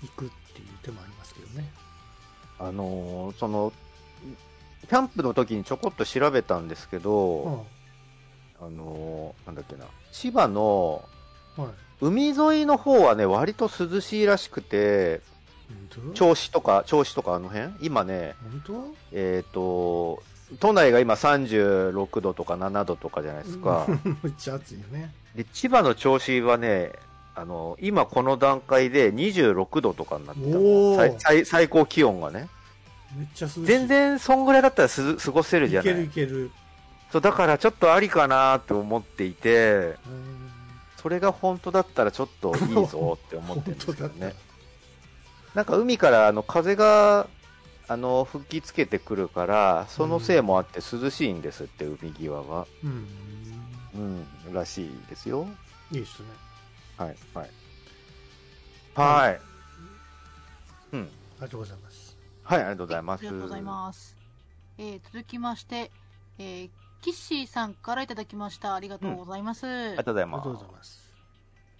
[0.00, 1.70] 行くっていう手もありますけどね。
[2.58, 3.74] あのーその、
[4.88, 7.66] キャンプの時にちょこっと調べたんですけど、
[8.66, 11.02] あのーなんだっけな、千葉の
[12.00, 15.20] 海沿いの方はね、割と涼しいらしくて、
[16.14, 17.72] 銚子とか、銚子とかあの辺？
[17.80, 18.34] 今ね、
[18.66, 20.22] 本えっ、と、
[20.60, 23.86] 都内が今36度とか7度とかじゃないですか。
[23.86, 25.12] 当 めっちゃ暑いよね。
[25.34, 26.92] で、千葉の銚子はね、
[27.34, 32.48] あの、今この段階で26度とかになってた最高気温がね。
[33.16, 33.64] めっちゃ涼しい。
[33.64, 35.84] 全然そんぐらいだったらす過ごせるじゃい？
[35.84, 36.50] けるないいける
[37.10, 40.34] そう、だからちょっとありかなって思っていて、うん
[41.04, 44.34] それが本当だったらちょっといいぞって思ってるんですけどね。
[45.54, 47.28] なんか海からあの風が、
[47.88, 52.66] あの、吹きつけてくるから、そのせいもあって涼しいんですって、海際は。
[52.82, 53.06] うん
[54.46, 55.46] うん、らしいですよ。
[55.92, 56.28] いいですね
[56.96, 57.50] はい、はい。
[58.94, 59.40] はい。
[60.92, 61.00] うん。
[61.02, 63.20] ありがとうございますはい、ありがとうございます。
[63.20, 64.16] ありがとうございます。
[64.78, 65.90] えー続きまして、
[66.38, 66.70] えー
[67.04, 68.74] キッシーさんからいただきました。
[68.74, 69.66] ありがとうございます。
[69.66, 70.68] ありがとうございますありがとう。
[70.68, 71.12] ございます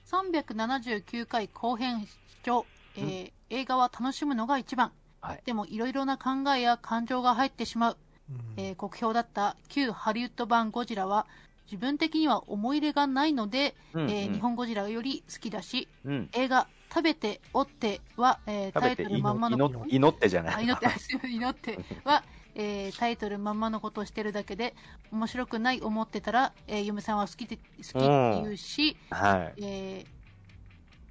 [0.05, 2.09] 379回後編視
[2.43, 4.93] 聴、えー映画は楽しむのが一番。
[5.23, 7.97] はいでもいろいろな考えや感情が入ってしまう。
[8.31, 11.27] うんえー酷評だった旧ハリウッド版ゴジラは
[11.65, 16.29] 自分的には思い入れがないので、うんえー日本ゴジラより好きだし、うん。
[16.35, 20.55] 映画食べておっては、えータイトルまんまの祈祈ってじゃない。
[20.57, 20.89] あ祈って、
[21.29, 22.23] 祈っては、
[22.55, 24.75] えータイトルまんまのことをしてるだけで、
[25.13, 27.99] 面白くない思ってたら、えー嫁さんは好きで、好きって
[28.43, 29.63] 言うし、はい。
[29.63, 30.15] えー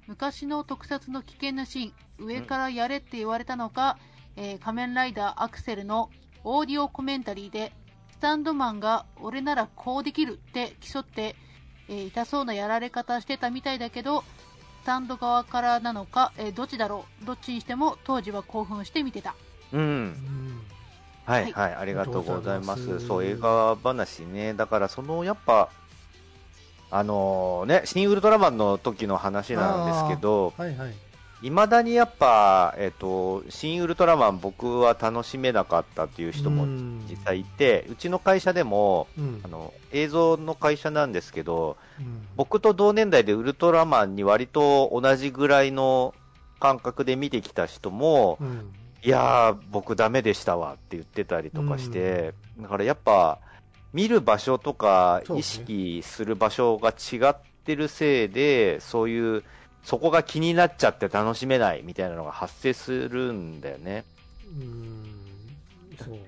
[0.06, 3.98] 昔の特撮の危険なシーン、上からやれって言われたのか、
[4.36, 6.10] えー仮面ライダーアクセルの
[6.44, 7.72] オーディオコメンタリーで、
[8.12, 11.36] スタンドマンが俺ならこうできるって競って、
[11.88, 14.24] えー痛そうなやられ方してたみたいだけど、
[14.82, 19.34] スタンド側からなのか、えーどっちだろうどっちにしても当時は興奮して見てた。
[19.72, 19.84] うんう。
[19.84, 20.60] ん
[21.24, 21.52] はい、はい。
[21.52, 23.00] はい、ありがとうございます。
[23.00, 24.54] そう、映画話ね。
[24.54, 25.70] だから、その、やっぱ、
[26.90, 30.94] あのね、新ウルトラマンの時の話なんですけど、はいはい。
[31.42, 37.04] いまだにやっぱ、えっ、と、新ウルトラマン僕は楽しめなかったっていう人もうん。
[37.08, 39.40] 実際いて、うちの会社でも、うん。
[39.42, 42.26] あの、映像の会社なんですけど、うん。
[42.36, 46.14] 僕と同年代でウルトラマンに割と同じぐらいの
[46.60, 48.72] 感覚で見てきた人も、うん
[49.04, 53.38] いやー、僕ダメでしたわって言ってたりとかして、だからやっぱ、
[53.92, 59.44] 見る場所とか意識する場所が違ってるせいで、そういう、
[59.82, 64.04] そこが気になっちゃって楽しめないみたいなのが発生するんだよね。
[64.58, 65.04] うん。
[65.98, 66.24] そうね。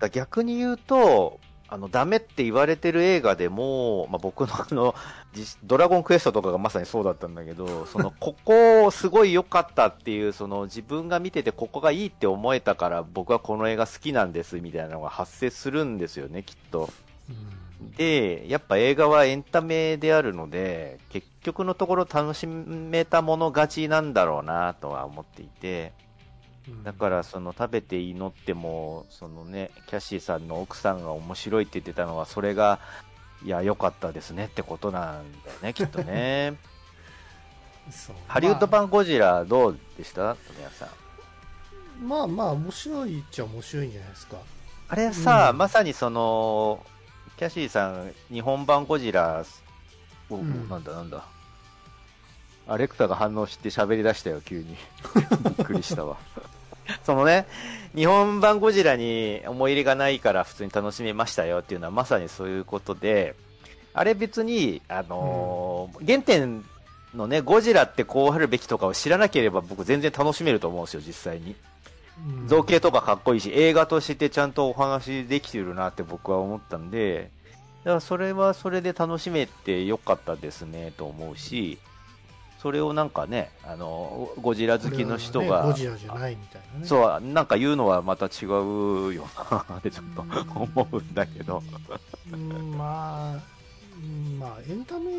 [0.00, 1.38] だ逆に言うと、
[1.68, 4.94] あの、ダメって言われてる映画でも、まあ、僕の あの、
[5.32, 16.90] 実ドラゴンクエストとかがまさにそうだったんだけど、その、 ここすごい良かったっていう、その、自分が見ててここがいいって思えたから僕はこの映画好きなんですみたいなのが発生するんですよね、きっと。
[17.28, 17.64] うん
[17.96, 26.04] で、やっぱ映画はエンタメであるので、結局のところ楽しめたもの勝ちなんだろうなとは思っていて、うん
[26.82, 32.78] だから、その食べて祈っても、そのね、キャシーさんの奥さんが面白いって言ってたのは、それが、
[33.44, 36.54] いや、良かったですねってことなんだよね、 きっとね。
[37.90, 40.34] そうハリウッド版ゴジラどうでした？
[40.36, 42.08] 富谷さん。
[42.08, 44.38] まあまあ面白いっちゃ面白いんじゃないですか
[44.88, 46.84] あれさ、うんまさにその、
[47.36, 49.44] キャシーさん、日本版ゴジラ、
[50.30, 51.26] おうんなんだなんだ？
[52.66, 54.74] アレクタが反応して喋り出したよ、急に。
[55.44, 56.16] びっくりしたわ。
[57.04, 57.46] そのね、
[57.94, 63.34] 日本版ゴジラに思い入れがないから普通に楽しめましたよっていうのはまさにそういうことで、
[63.92, 66.64] あれ別に、あのー原点
[67.14, 71.54] のね、ゴジラってこうあるべきとかを知らなければ僕全然楽しめると思うんですよ、実際に。
[72.40, 72.48] うん。
[72.48, 77.30] 造形とかかっこいいし、映画としてちゃんとお話できてるなって僕は思ったんで、
[77.84, 81.78] だからそれはそれで楽しめてよかったですねと思うし、
[82.64, 89.28] それをなんかね、あの、ゴジラ好きの人が、ねゴジラじゃないみたいなねそう、なんか言うのはまた違うよ
[89.68, 90.22] なってちょっと
[90.58, 91.62] 思うんだけど。
[92.32, 93.38] うんまあ
[94.02, 95.12] うんまあエンタメ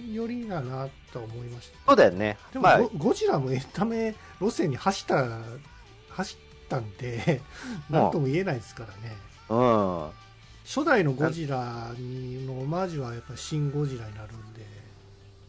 [0.00, 2.38] 寄りだなと思いましたそうだよね。
[2.52, 5.26] でも、まあゴ、ゴジラもエンタメ路線に走った
[6.10, 7.42] 走ったんで
[7.90, 9.16] なんとも言えないですからね
[9.48, 10.10] うん。
[10.64, 14.75] 初代のゴジラにのオマージュはやっぱり新ゴジラになるんで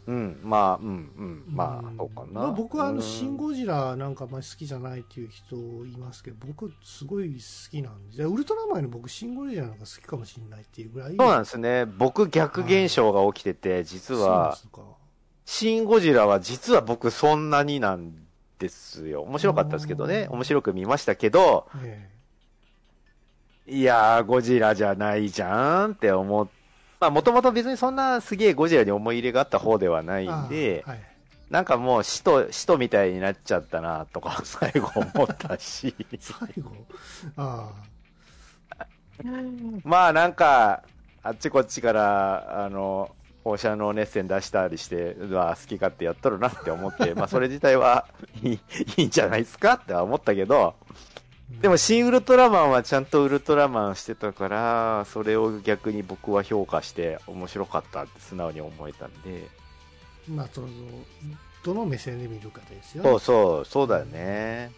[0.08, 2.41] うん、まあ、うん、うん、まあん、そうかな。
[2.41, 3.01] まあ僕はあのうん。
[3.01, 5.55] 新ゴジラなんかあんまり好きじゃないっていう人
[5.86, 11.16] いますけど僕すごい好きなんでウルトラマンより僕新ゴジラの方が好きかもしれないっていうぐらい。
[11.18, 11.86] そうなんですね。
[11.86, 14.82] 僕逆現象が起きてて、実は、そうなんですか。
[15.45, 18.14] シン・ゴジラは実は僕そんなになん
[18.60, 19.22] ですよ。
[19.24, 20.28] 面白かったですけどね。
[20.30, 22.10] うん面白く見ましたけど、え。
[23.68, 26.47] いやー、ゴジラじゃないじゃんって思っ
[27.00, 31.00] まあ、もともと別にそんなすげえゴジラに思い入れがあった方ではないえんで、あはい。
[31.50, 35.95] なんかもう使徒、使徒みたいになっちゃったなとか 最後思ったし。
[36.20, 36.72] 最後？
[37.38, 37.72] あ
[39.84, 40.84] まあなんか、
[41.24, 43.10] あっちこっちから、あの、
[43.43, 48.06] 放射能熱線出したりして、うわ、好き勝手やっとるなって思って、まあそれ自体は
[48.43, 48.60] いい
[48.98, 50.76] いいんじゃないですかっては思ったけど、
[51.07, 51.07] あ
[51.50, 59.48] でも、シン・ウルトラマンはちゃんとウルトラマンしてたから、それを逆に僕は評価して面白かったって素直に思えたんで、
[60.28, 60.68] まあその
[61.64, 63.10] どの目線で見るかですよね。
[63.10, 64.72] そうそう、そうだよね。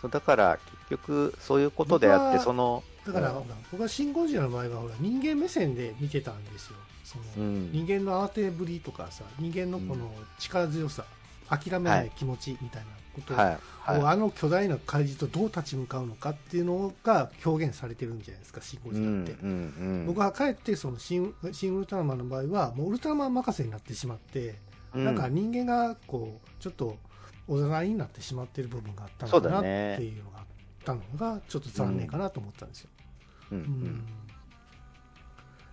[0.00, 0.58] そうだから、
[0.88, 3.44] 結局、そういうことであって、その、だから、うん。
[3.70, 6.76] 僕はシン・ゴジラの場合はほら人間目線で見てたんですよ。
[7.04, 7.72] その、うん。
[7.72, 11.04] 人間の慌てぶりとかさ人間のこの力強さ、
[11.48, 13.48] 諦めない気持ちみたいなことを、はい、
[14.00, 18.94] はあの巨大な怪獣とどう立ち向かうのかっていうのが表現されてるんじゃないですかシン・ゴい。
[18.94, 19.52] ジラって、うん、う
[20.02, 20.06] ん。
[20.06, 24.56] 僕はかえってそのシンシン・ウルトラマンの場合はもうウルトラマン任せになってしまって、
[24.94, 26.98] うん、なんか人間がこうちょっと
[27.46, 29.68] おざなりになってしまってる部分があったのかなって
[30.02, 30.44] いうのがあっ
[30.84, 32.90] たのがちょっと残念かなと思ったんですよ。
[33.52, 34.04] うん、ううんん。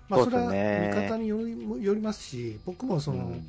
[0.09, 3.47] まあ、それは見方によりよりますし僕もその、うん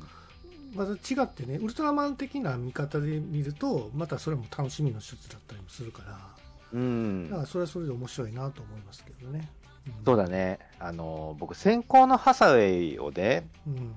[0.73, 6.33] また違ってねウルトラマン的な見方で見るとまたそれも楽しみの一つだったりもするから。
[6.73, 7.29] うん。
[7.29, 9.49] だからそれはそれで面白いなと思いますけどね。
[9.87, 9.93] うん。
[10.05, 10.59] そうだね。
[10.79, 13.93] あの、僕、先行のハサウェイをね、うん。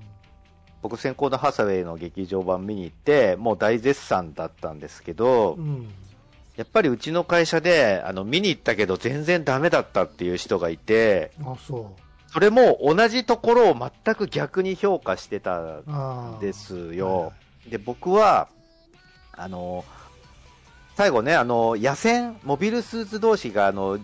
[0.82, 5.88] 僕、先行のハサウェイの劇場版見に行って、もう大絶賛だったんですけど、うん。
[6.56, 11.94] やっぱりうちの会社で、あの、見に行ったけど全然ダメだったっていう人がいて、あそ
[12.32, 16.40] それも同じところを全く逆に評価してたうあー。
[16.40, 17.32] ですよ。
[17.68, 18.48] で、僕は、
[19.32, 19.84] あの、
[20.96, 23.98] 最後ね、あの、野戦、モビルスーツ同士が、あの、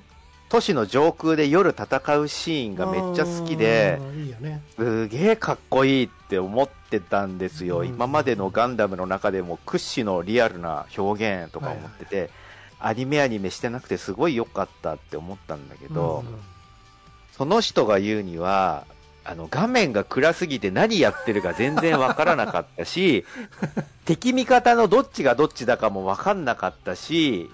[0.49, 4.63] 都市の上空で夜戦うシーンがめっちゃ好きでいいよね。
[4.77, 7.79] すげえかっこいいって思ってたんですよ。
[7.79, 7.87] うん。
[7.89, 12.29] 今までのガンダムの中でも屈指のリアルな表現とか思ってて、
[12.79, 16.52] アニメアニメしてなくてすごい良かったって思ったんだけど、うん
[17.33, 18.85] その人が言うには、
[19.25, 23.25] あの、画面が暗すぎて何やってるか全然わからなかったし、
[24.05, 27.51] 敵味方のどっちがどっちだかもわかんなかったし、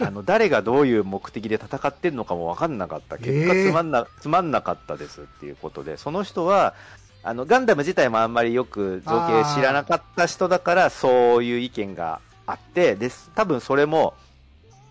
[0.00, 3.18] あの、誰がどういう目的で戦ってんのかもわかんなかった。
[3.18, 6.74] 結果えーつまんな、つまんなかったですっていうことで、その人は、
[7.22, 13.30] あの、ガンダム自体もあんまりよく造形知らなかった人だから、そういう意見があって、です。
[13.34, 14.14] 多分それも、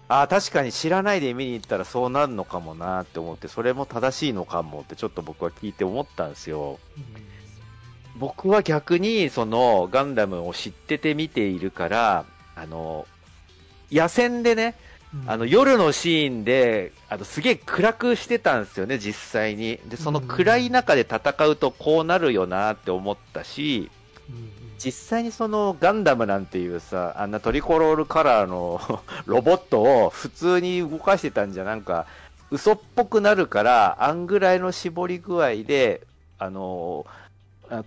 [0.09, 6.79] ああ、確かに知らないで見に行ったらそうなるのかもなって思って、それも正しいのかもってちょっと僕は聞いて思ったんですよ。
[8.17, 13.05] 僕は逆に、その、ガンダムを知ってて見ているから、あの、
[13.91, 14.75] 野戦でね、
[15.13, 19.79] うんあの、夜のシーンで、あの、すげえ暗くしてたんですよね、実際に。
[19.87, 23.91] で、その暗い中で戦うとこうなるよなって思ったし、
[24.27, 28.79] うん実際にそのガンダムなんていうさ、あんなトリコロールカラーの
[29.27, 32.07] ロボットを普通に動かしてたんじゃなんか
[32.51, 36.01] 嘘っぽくなるから、あんぐらいの絞り具合で、
[36.39, 37.05] あの、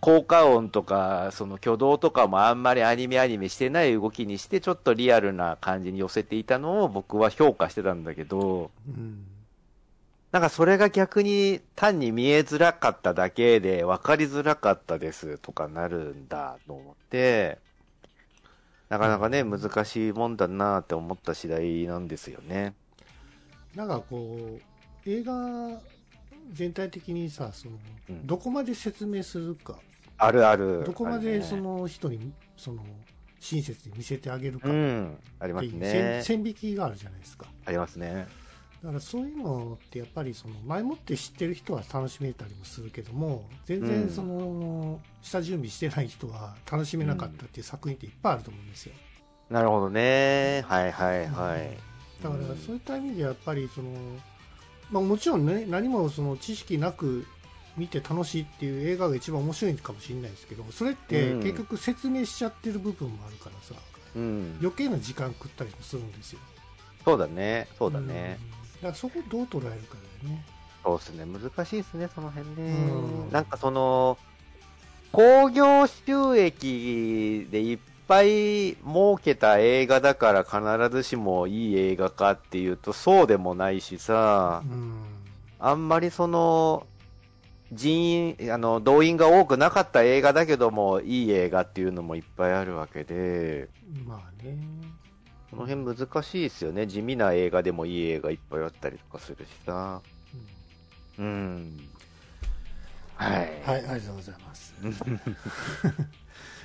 [0.01, 9.25] 効果音とか、その挙動とかもあんまりアニメアニメしてない動きにして、ちょっとリアルな感じに寄せていたのを僕は評価してたんだけど、うん。
[10.33, 17.59] なんかそれが逆に単に見えづらかっただけで分かりづらかったですとかなるんだと思って、
[18.89, 22.75] なかなかね、難しいもんだなって思った次第なんですよね。
[23.75, 25.81] なんかこう映画
[26.51, 27.77] 全体的にさその、
[28.09, 29.77] うんどこまで説明するか
[30.17, 30.83] あるある。
[30.87, 32.83] どこまでそ、の人にその
[33.39, 36.43] 親切に見せてあげるかうん、ありますね線。
[36.43, 38.27] 線引きがあるじゃないですかありますね。
[38.83, 48.95] だからそういうのってやっぱりその前もって知ってる人は楽しめたりもするけども全うん然その下準備してない人は楽しめなかったっていう作品っていっぱいあると思うんですよ
[49.51, 50.65] なるほどね。
[50.67, 51.77] はいはいはい。
[52.23, 53.91] だからそういった意味でやっぱりその、
[54.91, 57.27] まあ、もちろんね何もその知識なく
[57.77, 63.75] 見て楽しいっていう映画が一番面白いかもしれないですけどそれってうん結局説明しちゃってる部分もあるからさ
[64.17, 64.57] うん。
[64.61, 66.39] 余計な時間食ったりもするんですよ
[67.05, 67.69] そうだね。
[67.79, 68.39] そうだね。
[68.41, 70.45] うんだからそこをどう捉えるかだよね。
[70.85, 71.25] そうですね。
[71.25, 72.55] 難しいですね、その辺ね。
[72.57, 73.31] うん。
[73.31, 74.19] なんかその、
[75.13, 77.79] 興行収益でいっ
[78.09, 85.05] ぱい儲けた映画だから必ずしもいい映画かっていうとそうでもないしさう、ん。
[85.59, 86.87] あんまりその、
[87.73, 93.69] 人員、あの、動員が多くなかった映画だけども、いい映画っていうのもいっぱいあるわけで、
[94.07, 94.59] まあね
[95.53, 96.87] この辺難しいですよね。
[96.87, 100.01] 地味な映画でもいい映画いっぱいあったりとかするしさ。
[101.19, 101.89] うんうん。
[103.17, 103.63] はい。
[103.63, 104.75] はい、ありがとうございます。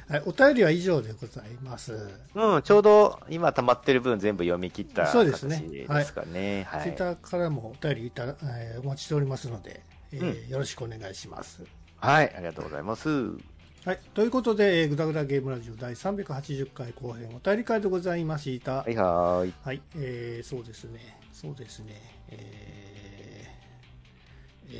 [0.08, 2.10] はい、お便りは以上でございます。
[2.34, 6.64] うん、ちょうど今溜まってる分全部読み切ったそう形ですねですかね。
[6.64, 6.84] はい。
[6.84, 9.82] ツイッターからもお便りいた、えーお待ちしておりますので、
[10.14, 11.62] えーうよろしくお願いします。
[11.98, 13.10] はい、ありがとうございます。
[13.88, 18.80] はい、ということで、えー、ぐだぐだゲームラジオ第380回後編お便り会でございました。
[18.80, 19.54] はいはーい。
[19.64, 21.94] はい、えーそうですね、そうですね、
[22.28, 24.72] えー、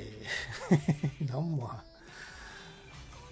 [1.22, 1.82] えー、 なんも、あ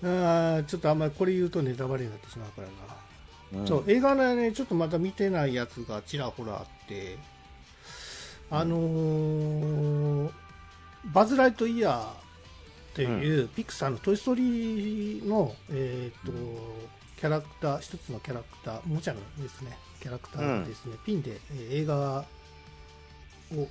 [0.01, 2.69] ーちょっとあんまりこれ言うとネタバレになってしまうから
[3.57, 3.59] な。
[3.59, 3.67] うん。
[3.67, 7.17] そう映画のねちょっとまだ見てないやつがちらほらあって。
[8.49, 10.31] あのー
[11.13, 12.24] バズ・ライトイヤー
[12.95, 16.31] っていう、ピクサーの「トイ・ストーリーの」えーと
[17.17, 19.77] キャラクター一つのキャラクターおもちゃのですね。
[20.01, 22.25] キャラクターがですね、ピンで、えー映画
[23.53, 23.67] をお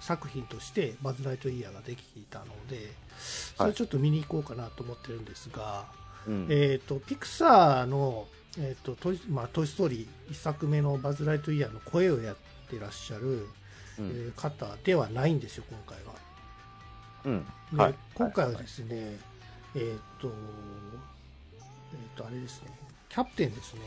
[0.00, 2.92] 作品としてバズ・ライトイヤーができていたので
[3.56, 5.86] それちょっと見に行こうかなと思ってるんですが、
[6.26, 6.46] うん。
[6.50, 8.26] えー、とピクサーの、
[8.58, 12.36] えーとトイまあ、トイ・ストーリー1作目のバズ・ライトイヤーの声をやっ
[12.68, 13.46] てらっしゃる、うん。
[13.98, 16.25] えー方ではないんですよ、今回は。
[17.26, 17.46] うん。
[17.72, 19.18] ではい今回はですね、
[19.74, 22.70] えっ、と、えっ、と、あれですね、
[23.08, 23.80] キャプテンですね。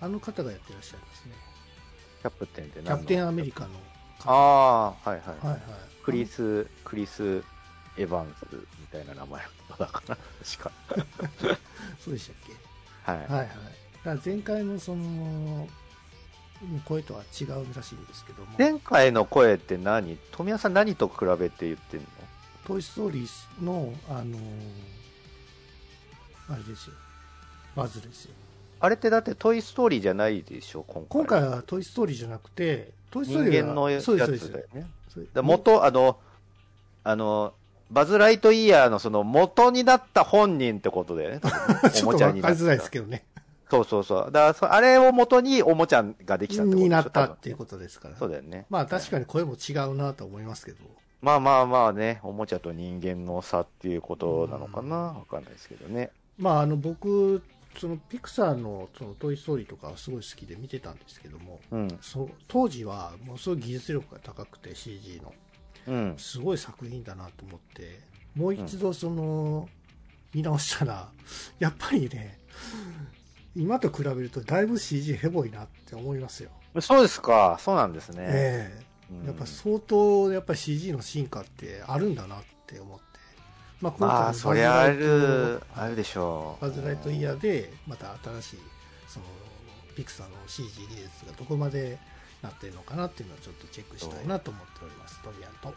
[0.00, 1.34] あの方がやってらっしゃいますね。
[2.20, 3.28] キャプテンってキャプテンン。
[3.28, 3.70] アメリカの
[4.24, 5.20] ああ、はいはい。
[5.20, 5.60] はいはい。
[6.04, 7.42] クリス、クリス・
[7.96, 8.46] エヴァンス
[8.80, 9.42] みたいな名前
[9.78, 10.72] だから、 確か。
[11.98, 12.36] そうでしたっ
[13.06, 13.12] け？
[13.12, 13.20] はい。
[13.22, 13.48] はいはい。
[14.04, 15.68] だ前回のその、
[16.84, 20.18] 声とは違うらしいんですけども、前回の声って何？
[20.30, 22.06] 富谷さん何と比べて言ってんの？
[22.66, 24.38] トイ・ストーリーの、あのー
[26.48, 26.94] あれですよ、
[27.74, 28.32] バズですよ。
[28.80, 31.06] あれってだってトイ・ストーリーじゃないでしょ、今回。
[31.08, 34.86] 今回はトイ・ストーリーじゃなくて、トイ・ストーリーは人間のやつだよね。
[35.32, 36.18] だ元、あの、
[37.04, 37.54] あの、
[37.90, 41.40] バズ・ライトイヤーのその元になった本人ってことだよね。
[41.92, 43.24] おもちゃになったちょっと分かりづらいですけどね。
[43.72, 44.24] そうそうそう。
[44.26, 48.16] だからそ、あれを元におもちゃができたってことになったっていうことですから。
[48.18, 48.66] そうだよね。
[48.68, 50.78] まあ確かに声も違うなと思いますけど。
[51.22, 56.10] まあまあまあね、おもちゃと人間の差っていうことなのかなわかんないですけどね。
[56.36, 57.42] まああの僕、
[57.78, 61.98] そのピクサーのそのトイ・ストーリーとかはすごい好きで見てたんですけども、うん。
[62.02, 65.32] そう当時はもうすごい技術力が高くて CG の。
[65.86, 66.14] うん。
[66.18, 68.00] すごい作品だなと思って、
[68.34, 69.66] もう一度その、
[70.34, 71.08] 見直したら、
[71.58, 72.38] やっぱりね、
[73.54, 76.50] 今と比べるとだいぶ CG ヘボいなって思いますよ。
[76.80, 77.58] そうですか。
[77.60, 78.16] そうなんですね。
[78.20, 83.04] ええうんやっぱ相当やっぱ CG の進化ってあるんだなって思って。
[83.82, 86.62] まあ今まあ、のそりゃあるト、あるでしょう。
[86.62, 88.58] バズライトイヤーで、また新しい、
[89.08, 89.26] その、
[89.96, 91.98] ピクサーの CG 技術がどこまで
[92.42, 95.20] なってるのかなっていうのをちょっとチェックしたいなと思っております。
[95.22, 95.74] トビアンと。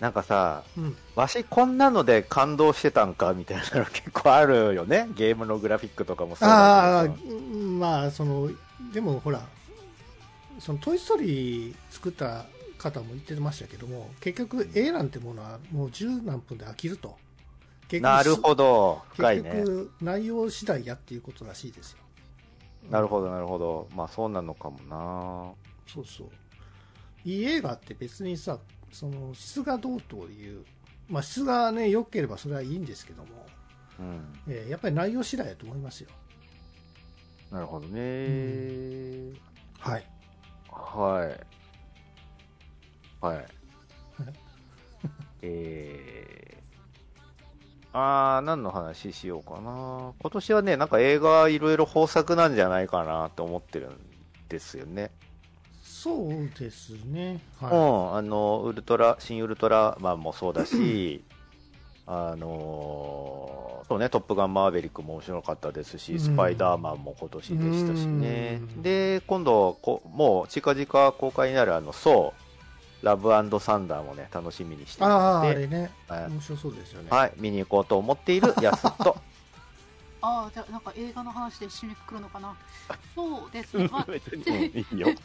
[0.00, 0.96] なんかさ、うん。
[1.14, 5.08] わしこんなので感動してたんかみたいなの結構あるよね？
[5.14, 8.50] ゲームのグラフィックとかもそうああだけどまあその
[8.92, 9.46] でもほら
[10.58, 12.46] そのトイ・ストーリー作った
[12.78, 17.16] 方も言ってましたけども結局絵なんてものはもう十何分で飽きると
[17.88, 19.02] 結なるほど。
[19.14, 19.64] 深い結ね。
[19.64, 21.98] 局内容次第やっていうことらしいですよ
[22.90, 23.86] なるほど、なるほど。
[23.94, 26.28] まあそうなのかもそうそう
[27.24, 28.58] いい映画って別にさ
[28.92, 30.64] その質がどうという
[31.08, 33.28] まあ質がね良ければそれはいいんですけども、
[33.98, 34.40] なうん。
[34.48, 36.10] えーやっぱり内容次第だと思いますよ
[37.50, 39.32] なるほどね。
[39.80, 40.04] はい
[40.72, 43.24] はい。
[43.24, 43.46] はい。
[45.42, 50.12] えー、あー、何の話しようかな。
[50.20, 53.98] 今年はね、なんか映画いろいろ豊作なんじゃないかなと思ってるん
[54.48, 55.10] ですよね。
[56.02, 57.42] そうですね。
[57.60, 57.70] うは
[58.14, 61.22] ん、あの、ウルトラ、新ウルトラマンもそうだし、
[62.06, 66.18] あのーそうね、トップガンマーヴェリックも面白かったですし、うん。
[66.20, 68.62] スパイダーマンも今年でしたしね。
[68.76, 68.78] う。
[68.78, 68.82] ん。
[68.82, 72.32] で、今度こ、もう近々公開になるあの、そ
[73.02, 73.28] う、ラブ
[73.60, 75.90] サンダーもね、楽しみにしているああれね。
[76.08, 77.10] はい面白そうですよね。
[77.10, 79.16] はい、見に行こうと思っているやすと。
[80.22, 82.54] ああ、じゃあなんか映画の話で締めくくるのかな？
[83.14, 83.88] そうですね。
[83.90, 85.08] まあ、いいよ。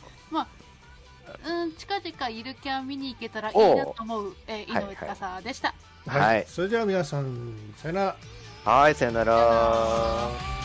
[1.43, 5.73] うん、近々ゆるキャン見に行けたらいいなと思う、えー、井はい上司でした。
[6.05, 8.15] はい、はいそれでは皆さんさよなら
[8.63, 10.64] はい、さよなさよならら。